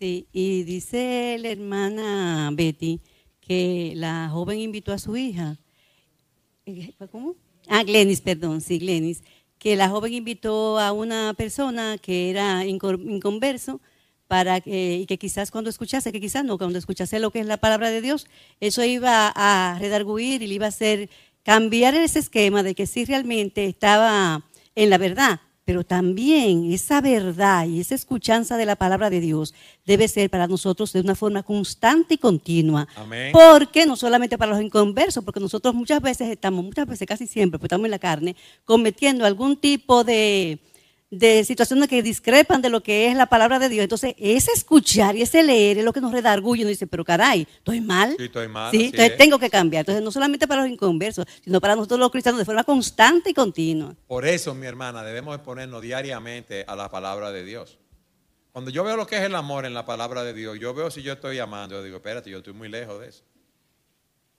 Sí, 0.00 0.28
y 0.32 0.62
dice 0.62 1.36
la 1.38 1.50
hermana 1.50 2.48
Betty 2.54 3.02
que 3.38 3.92
la 3.96 4.30
joven 4.30 4.58
invitó 4.58 4.94
a 4.94 4.98
su 4.98 5.14
hija. 5.14 5.58
eh, 6.64 6.94
¿Cómo? 7.12 7.36
Ah, 7.68 7.82
Glenis, 7.84 8.22
perdón, 8.22 8.62
sí, 8.62 8.78
Glenis. 8.78 9.22
Que 9.58 9.76
la 9.76 9.90
joven 9.90 10.14
invitó 10.14 10.78
a 10.78 10.92
una 10.92 11.34
persona 11.34 11.98
que 11.98 12.30
era 12.30 12.64
inconverso 12.64 13.82
para 14.26 14.62
que, 14.62 15.00
y 15.02 15.04
que 15.04 15.18
quizás 15.18 15.50
cuando 15.50 15.68
escuchase, 15.68 16.12
que 16.12 16.20
quizás 16.20 16.46
no, 16.46 16.56
cuando 16.56 16.78
escuchase 16.78 17.18
lo 17.18 17.30
que 17.30 17.40
es 17.40 17.46
la 17.46 17.58
palabra 17.58 17.90
de 17.90 18.00
Dios, 18.00 18.26
eso 18.58 18.82
iba 18.82 19.30
a 19.36 19.78
redarguir 19.78 20.40
y 20.42 20.46
le 20.46 20.54
iba 20.54 20.64
a 20.64 20.70
hacer 20.70 21.10
cambiar 21.42 21.94
ese 21.94 22.20
esquema 22.20 22.62
de 22.62 22.74
que 22.74 22.86
sí 22.86 23.04
realmente 23.04 23.66
estaba 23.66 24.46
en 24.74 24.88
la 24.88 24.96
verdad, 24.96 25.40
pero 25.70 25.84
también 25.84 26.72
esa 26.72 27.00
verdad 27.00 27.64
y 27.64 27.78
esa 27.78 27.94
escuchanza 27.94 28.56
de 28.56 28.66
la 28.66 28.74
palabra 28.74 29.08
de 29.08 29.20
Dios 29.20 29.54
debe 29.86 30.08
ser 30.08 30.28
para 30.28 30.48
nosotros 30.48 30.92
de 30.92 30.98
una 30.98 31.14
forma 31.14 31.44
constante 31.44 32.14
y 32.14 32.18
continua. 32.18 32.88
Amén. 32.96 33.30
Porque 33.30 33.86
no 33.86 33.94
solamente 33.94 34.36
para 34.36 34.50
los 34.50 34.60
inconversos, 34.60 35.22
porque 35.22 35.38
nosotros 35.38 35.72
muchas 35.72 36.02
veces 36.02 36.28
estamos, 36.28 36.64
muchas 36.64 36.88
veces, 36.88 37.06
casi 37.06 37.28
siempre, 37.28 37.60
pues 37.60 37.68
estamos 37.68 37.84
en 37.84 37.92
la 37.92 38.00
carne, 38.00 38.34
cometiendo 38.64 39.24
algún 39.24 39.56
tipo 39.58 40.02
de, 40.02 40.58
de 41.10 41.44
situaciones 41.44 41.88
que 41.88 42.02
discrepan 42.02 42.62
de 42.62 42.70
lo 42.70 42.82
que 42.82 43.08
es 43.08 43.16
la 43.16 43.26
palabra 43.26 43.58
de 43.58 43.68
Dios. 43.68 43.82
Entonces, 43.82 44.14
ese 44.16 44.52
escuchar 44.52 45.16
y 45.16 45.22
ese 45.22 45.42
leer 45.42 45.78
es 45.78 45.84
lo 45.84 45.92
que 45.92 46.00
nos 46.00 46.12
redarguye. 46.12 46.62
Uno 46.62 46.70
dice, 46.70 46.86
pero 46.86 47.04
caray, 47.04 47.46
estoy 47.58 47.80
mal. 47.80 48.14
Sí, 48.16 48.24
estoy 48.24 48.48
mal. 48.48 48.70
Sí, 48.70 48.84
entonces 48.86 49.12
es. 49.12 49.16
tengo 49.16 49.38
que 49.38 49.50
cambiar. 49.50 49.80
Entonces, 49.80 50.04
no 50.04 50.12
solamente 50.12 50.46
para 50.46 50.62
los 50.62 50.70
inconversos, 50.70 51.26
sino 51.42 51.60
para 51.60 51.74
nosotros 51.74 51.98
los 51.98 52.10
cristianos 52.10 52.38
de 52.38 52.44
forma 52.44 52.62
constante 52.62 53.30
y 53.30 53.34
continua. 53.34 53.94
Por 54.06 54.24
eso, 54.24 54.54
mi 54.54 54.66
hermana, 54.66 55.02
debemos 55.02 55.34
exponernos 55.34 55.82
diariamente 55.82 56.64
a 56.66 56.76
la 56.76 56.88
palabra 56.88 57.32
de 57.32 57.44
Dios. 57.44 57.78
Cuando 58.52 58.70
yo 58.70 58.84
veo 58.84 58.96
lo 58.96 59.06
que 59.06 59.16
es 59.16 59.22
el 59.22 59.34
amor 59.34 59.64
en 59.64 59.74
la 59.74 59.84
palabra 59.84 60.22
de 60.22 60.32
Dios, 60.32 60.58
yo 60.58 60.74
veo 60.74 60.90
si 60.90 61.02
yo 61.02 61.12
estoy 61.12 61.38
amando, 61.38 61.76
yo 61.76 61.82
digo, 61.82 61.96
espérate, 61.96 62.30
yo 62.30 62.38
estoy 62.38 62.52
muy 62.52 62.68
lejos 62.68 63.00
de 63.00 63.08
eso. 63.08 63.24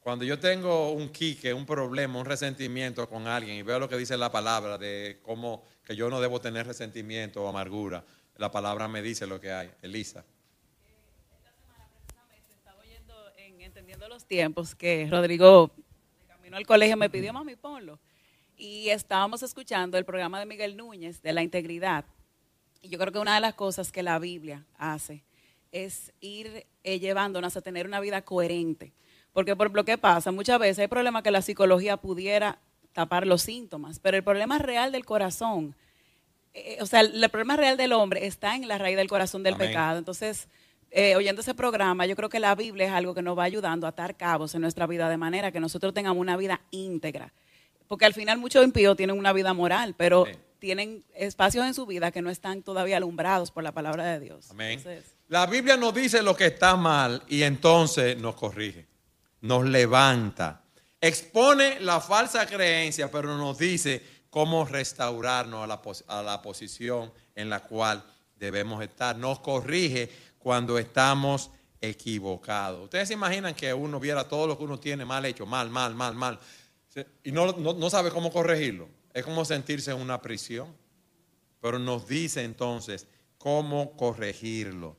Cuando 0.02 0.26
yo 0.26 0.40
tengo 0.40 0.92
un 0.92 1.10
quique, 1.10 1.54
un 1.54 1.66
problema, 1.66 2.20
un 2.20 2.26
resentimiento 2.26 3.08
con 3.08 3.28
alguien 3.28 3.58
y 3.58 3.62
veo 3.62 3.78
lo 3.78 3.88
que 3.88 3.98
dice 3.98 4.18
la 4.18 4.32
palabra 4.32 4.78
de 4.78 5.20
cómo 5.22 5.64
que 5.86 5.96
yo 5.96 6.10
no 6.10 6.22
debo 6.22 6.42
tener 6.42 6.68
resentimiento 6.68 7.44
o 7.44 7.48
amargura, 7.48 8.04
la 8.38 8.52
palabra 8.52 8.88
me 8.88 9.02
dice 9.02 9.28
lo 9.28 9.40
que 9.40 9.52
hay. 9.52 9.72
Elisa. 9.82 10.24
en 13.38 13.62
Entendiendo 13.62 14.08
los 14.08 14.26
tiempos, 14.26 14.76
que 14.76 15.08
Rodrigo, 15.10 15.72
de 16.20 16.26
camino 16.28 16.58
al 16.58 16.66
colegio, 16.66 16.98
me 16.98 17.10
pidió, 17.10 17.34
mami, 17.34 17.56
ponlo. 17.56 18.00
Y 18.58 18.90
estábamos 18.90 19.44
escuchando 19.44 19.98
el 19.98 20.06
programa 20.06 20.40
de 20.40 20.46
Miguel 20.46 20.76
Núñez 20.78 21.22
de 21.22 21.34
la 21.34 21.44
integridad. 21.44 22.06
Y 22.82 22.90
yo 22.90 22.98
creo 22.98 23.12
que 23.12 23.20
una 23.20 23.36
de 23.36 23.42
las 23.42 23.54
cosas 23.54 23.92
que 23.92 24.04
la 24.04 24.18
Biblia 24.20 24.66
hace 24.78 25.24
es 25.72 26.12
ir 26.20 26.66
eh, 26.84 27.00
llevándonos 27.00 27.56
a 27.56 27.62
tener 27.62 27.86
una 27.86 28.00
vida 28.00 28.24
coherente. 28.24 28.94
Porque 29.34 29.56
por 29.56 29.72
lo 29.74 29.86
que 29.86 29.98
pasa, 29.98 30.32
muchas 30.32 30.60
veces 30.60 30.80
hay 30.80 30.88
problemas 30.88 31.24
que 31.24 31.32
la 31.32 31.42
psicología 31.42 31.98
pudiera 31.98 32.60
tapar 32.94 33.26
los 33.26 33.42
síntomas, 33.42 34.00
pero 34.00 34.18
el 34.18 34.24
problema 34.24 34.58
real 34.58 34.92
del 34.92 35.06
corazón, 35.06 35.76
eh, 36.54 36.78
o 36.82 36.86
sea, 36.86 37.02
el, 37.02 37.24
el 37.24 37.30
problema 37.30 37.56
real 37.56 37.78
del 37.78 37.94
hombre 37.94 38.26
está 38.26 38.56
en 38.56 38.68
la 38.68 38.78
raíz 38.78 38.98
del 38.98 39.08
corazón 39.08 39.44
del 39.44 39.54
Amén. 39.54 39.70
pecado. 39.70 39.98
Entonces, 39.98 40.48
eh, 40.94 41.16
oyendo 41.16 41.42
ese 41.42 41.54
programa, 41.54 42.06
yo 42.06 42.18
creo 42.18 42.28
que 42.28 42.40
la 42.42 42.54
Biblia 42.54 42.88
es 42.88 42.92
algo 42.92 43.14
que 43.14 43.22
nos 43.22 43.38
va 43.38 43.44
ayudando 43.44 43.88
a 43.88 43.92
atar 43.92 44.18
cabos 44.18 44.54
en 44.56 44.62
nuestra 44.62 44.88
vida 44.88 45.10
de 45.10 45.16
manera 45.16 45.52
que 45.52 45.62
nosotros 45.62 45.94
tengamos 45.94 46.20
una 46.20 46.36
vida 46.36 46.62
íntegra. 46.70 47.34
Porque 47.88 48.06
al 48.06 48.14
final 48.14 48.38
muchos 48.38 48.64
impíos 48.64 48.98
tienen 48.98 49.18
una 49.18 49.32
vida 49.32 49.54
moral, 49.54 49.96
pero 49.98 50.26
tienen 50.60 51.04
espacios 51.16 51.66
en 51.66 51.74
su 51.74 51.86
vida 51.86 52.12
que 52.12 52.22
no 52.22 52.30
están 52.30 52.62
todavía 52.62 52.98
alumbrados 52.98 53.52
por 53.52 53.64
la 53.64 53.72
palabra 53.72 54.06
de 54.06 54.20
Dios. 54.20 54.52
Amén. 54.52 54.80
Entonces, 54.80 55.16
La 55.30 55.46
Biblia 55.46 55.78
nos 55.78 55.94
dice 55.94 56.22
lo 56.22 56.36
que 56.36 56.48
está 56.48 56.76
mal 56.76 57.24
y 57.28 57.44
entonces 57.44 58.18
nos 58.18 58.36
corrige, 58.36 58.86
nos 59.40 59.66
levanta, 59.66 60.62
expone 61.02 61.80
la 61.80 62.00
falsa 62.00 62.46
creencia, 62.46 63.12
pero 63.12 63.36
nos 63.36 63.58
dice 63.58 64.02
cómo 64.30 64.64
restaurarnos 64.64 65.64
a 65.64 65.68
la, 65.68 65.82
a 66.08 66.24
la 66.24 66.42
posición 66.42 67.12
en 67.36 67.50
la 67.50 67.60
cual 67.62 68.04
debemos 68.38 68.82
estar. 68.84 69.18
Nos 69.18 69.40
corrige 69.40 70.10
cuando 70.40 70.78
estamos 70.78 71.52
equivocados. 71.82 72.84
Ustedes 72.86 73.08
se 73.08 73.16
imaginan 73.16 73.56
que 73.56 73.74
uno 73.74 74.00
viera 74.00 74.28
todo 74.28 74.48
lo 74.48 74.58
que 74.58 74.64
uno 74.64 74.80
tiene 74.80 75.04
mal 75.04 75.26
hecho, 75.26 75.46
mal, 75.46 75.70
mal, 75.70 75.96
mal, 75.96 76.16
mal, 76.16 76.40
y 77.24 77.32
no, 77.32 77.52
no, 77.54 77.74
no 77.74 77.90
sabe 77.90 78.12
cómo 78.12 78.32
corregirlo. 78.32 78.88
Es 79.14 79.26
como 79.26 79.44
sentirse 79.44 79.92
en 79.92 80.00
una 80.00 80.22
prisión. 80.22 80.74
Pero 81.62 81.78
nos 81.78 82.08
dice 82.08 82.44
entonces 82.44 83.08
cómo 83.38 83.96
corregirlo. 83.96 84.98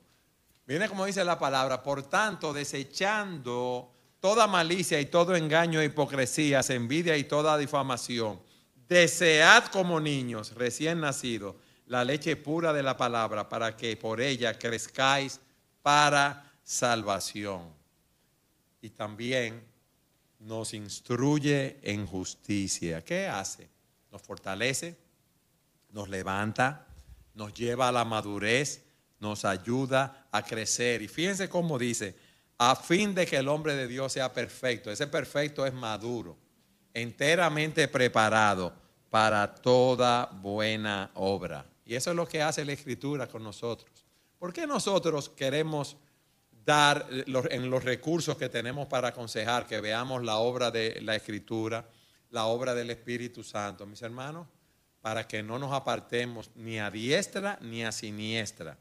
Viene 0.65 0.87
como 0.87 1.05
dice 1.05 1.23
la 1.25 1.37
palabra, 1.37 1.83
por 1.83 2.03
tanto, 2.03 2.53
desechando 2.53 3.91
toda 4.23 4.47
malicia 4.47 5.01
y 5.01 5.07
todo 5.07 5.35
engaño 5.35 5.81
e 5.81 5.85
hipocresías, 5.85 6.69
envidia 6.69 7.17
y 7.17 7.25
toda 7.25 7.57
difamación, 7.57 8.39
desead 8.87 9.65
como 9.65 9.99
niños 9.99 10.53
recién 10.55 11.01
nacidos 11.01 11.57
la 11.87 12.05
leche 12.05 12.37
pura 12.37 12.71
de 12.71 12.83
la 12.83 12.95
palabra 12.95 13.49
para 13.49 13.75
que 13.75 13.97
por 13.97 14.21
ella 14.21 14.57
crezcáis 14.57 15.41
para 15.81 16.49
salvación. 16.63 17.63
Y 18.81 18.91
también 18.91 19.61
nos 20.39 20.73
instruye 20.73 21.79
en 21.83 22.07
justicia. 22.07 23.03
¿Qué 23.03 23.27
hace? 23.27 23.67
Nos 24.09 24.21
fortalece, 24.21 24.95
nos 25.91 26.07
levanta, 26.07 26.87
nos 27.33 27.53
lleva 27.53 27.89
a 27.89 27.91
la 27.91 28.05
madurez, 28.05 28.85
nos 29.19 29.43
ayuda 29.43 30.29
a 30.31 30.43
crecer. 30.43 31.01
Y 31.01 31.09
fíjense 31.09 31.49
cómo 31.49 31.77
dice, 31.77 32.15
a 32.71 32.75
fin 32.75 33.13
de 33.13 33.25
que 33.25 33.37
el 33.37 33.47
hombre 33.47 33.75
de 33.75 33.87
Dios 33.87 34.13
sea 34.13 34.31
perfecto. 34.31 34.91
Ese 34.91 35.07
perfecto 35.07 35.65
es 35.65 35.73
maduro, 35.73 36.37
enteramente 36.93 37.87
preparado 37.87 38.73
para 39.09 39.53
toda 39.53 40.25
buena 40.25 41.11
obra. 41.15 41.65
Y 41.85 41.95
eso 41.95 42.11
es 42.11 42.15
lo 42.15 42.27
que 42.27 42.41
hace 42.41 42.63
la 42.63 42.73
escritura 42.73 43.27
con 43.27 43.43
nosotros. 43.43 44.05
¿Por 44.39 44.53
qué 44.53 44.65
nosotros 44.65 45.29
queremos 45.29 45.97
dar 46.65 47.05
en 47.11 47.69
los 47.69 47.83
recursos 47.83 48.37
que 48.37 48.49
tenemos 48.49 48.87
para 48.87 49.09
aconsejar 49.09 49.67
que 49.67 49.81
veamos 49.81 50.23
la 50.23 50.37
obra 50.37 50.71
de 50.71 50.99
la 51.01 51.15
escritura, 51.15 51.85
la 52.29 52.45
obra 52.45 52.73
del 52.73 52.89
Espíritu 52.89 53.43
Santo, 53.43 53.85
mis 53.85 54.01
hermanos? 54.01 54.47
Para 55.01 55.27
que 55.27 55.43
no 55.43 55.59
nos 55.59 55.73
apartemos 55.73 56.49
ni 56.55 56.79
a 56.79 56.89
diestra 56.89 57.57
ni 57.61 57.83
a 57.83 57.91
siniestra. 57.91 58.77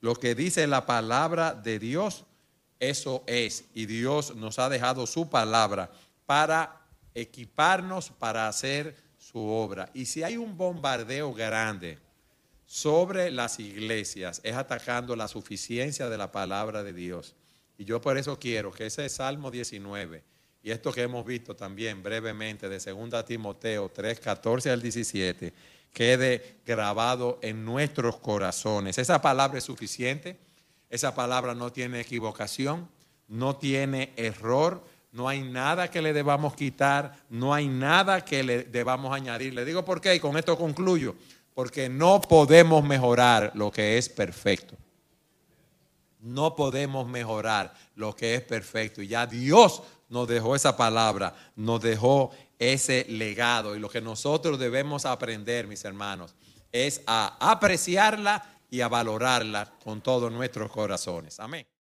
Lo 0.00 0.14
que 0.14 0.34
dice 0.34 0.66
la 0.66 0.86
palabra 0.86 1.52
de 1.52 1.78
Dios, 1.78 2.24
eso 2.80 3.24
es. 3.26 3.64
Y 3.74 3.86
Dios 3.86 4.34
nos 4.36 4.58
ha 4.58 4.68
dejado 4.68 5.06
su 5.06 5.28
palabra 5.28 5.90
para 6.26 6.80
equiparnos 7.14 8.10
para 8.10 8.48
hacer 8.48 8.96
su 9.18 9.38
obra. 9.38 9.90
Y 9.94 10.06
si 10.06 10.22
hay 10.22 10.36
un 10.36 10.56
bombardeo 10.56 11.32
grande 11.32 11.98
sobre 12.66 13.30
las 13.30 13.58
iglesias, 13.60 14.40
es 14.44 14.54
atacando 14.54 15.16
la 15.16 15.28
suficiencia 15.28 16.08
de 16.08 16.18
la 16.18 16.32
palabra 16.32 16.82
de 16.82 16.92
Dios. 16.92 17.34
Y 17.78 17.84
yo 17.84 18.00
por 18.00 18.18
eso 18.18 18.38
quiero 18.38 18.72
que 18.72 18.86
ese 18.86 19.08
Salmo 19.08 19.50
19 19.50 20.22
y 20.66 20.72
esto 20.72 20.90
que 20.90 21.02
hemos 21.02 21.24
visto 21.24 21.54
también 21.54 22.02
brevemente 22.02 22.68
de 22.68 22.80
2 22.80 23.24
Timoteo 23.24 23.88
3, 23.88 24.18
14 24.18 24.70
al 24.70 24.82
17, 24.82 25.52
quede 25.92 26.56
grabado 26.66 27.38
en 27.40 27.64
nuestros 27.64 28.16
corazones. 28.16 28.98
Esa 28.98 29.22
palabra 29.22 29.58
es 29.58 29.64
suficiente, 29.64 30.36
esa 30.90 31.14
palabra 31.14 31.54
no 31.54 31.72
tiene 31.72 32.00
equivocación, 32.00 32.88
no 33.28 33.56
tiene 33.56 34.12
error, 34.16 34.82
no 35.12 35.28
hay 35.28 35.40
nada 35.40 35.90
que 35.90 36.02
le 36.02 36.12
debamos 36.12 36.54
quitar, 36.54 37.16
no 37.30 37.54
hay 37.54 37.68
nada 37.68 38.24
que 38.24 38.42
le 38.42 38.64
debamos 38.64 39.14
añadir. 39.14 39.54
Le 39.54 39.64
digo 39.64 39.84
por 39.84 40.00
qué 40.00 40.14
y 40.14 40.20
con 40.20 40.36
esto 40.36 40.56
concluyo, 40.58 41.16
porque 41.54 41.88
no 41.88 42.20
podemos 42.20 42.84
mejorar 42.84 43.50
lo 43.54 43.70
que 43.70 43.96
es 43.96 44.08
perfecto. 44.08 44.76
No 46.20 46.54
podemos 46.54 47.06
mejorar 47.08 47.72
lo 47.94 48.14
que 48.14 48.34
es 48.34 48.42
perfecto. 48.42 49.00
Y 49.00 49.08
ya 49.08 49.26
Dios 49.26 49.82
nos 50.08 50.28
dejó 50.28 50.54
esa 50.54 50.76
palabra, 50.76 51.34
nos 51.54 51.80
dejó 51.80 52.30
ese 52.58 53.06
legado. 53.08 53.74
Y 53.74 53.78
lo 53.78 53.88
que 53.88 54.00
nosotros 54.00 54.58
debemos 54.58 55.06
aprender, 55.06 55.66
mis 55.66 55.84
hermanos, 55.84 56.34
es 56.72 57.00
a 57.06 57.36
apreciarla 57.40 58.55
y 58.70 58.80
a 58.80 58.88
valorarla 58.88 59.72
con 59.82 60.00
todos 60.02 60.30
nuestros 60.32 60.70
corazones. 60.70 61.40
Amén. 61.40 61.66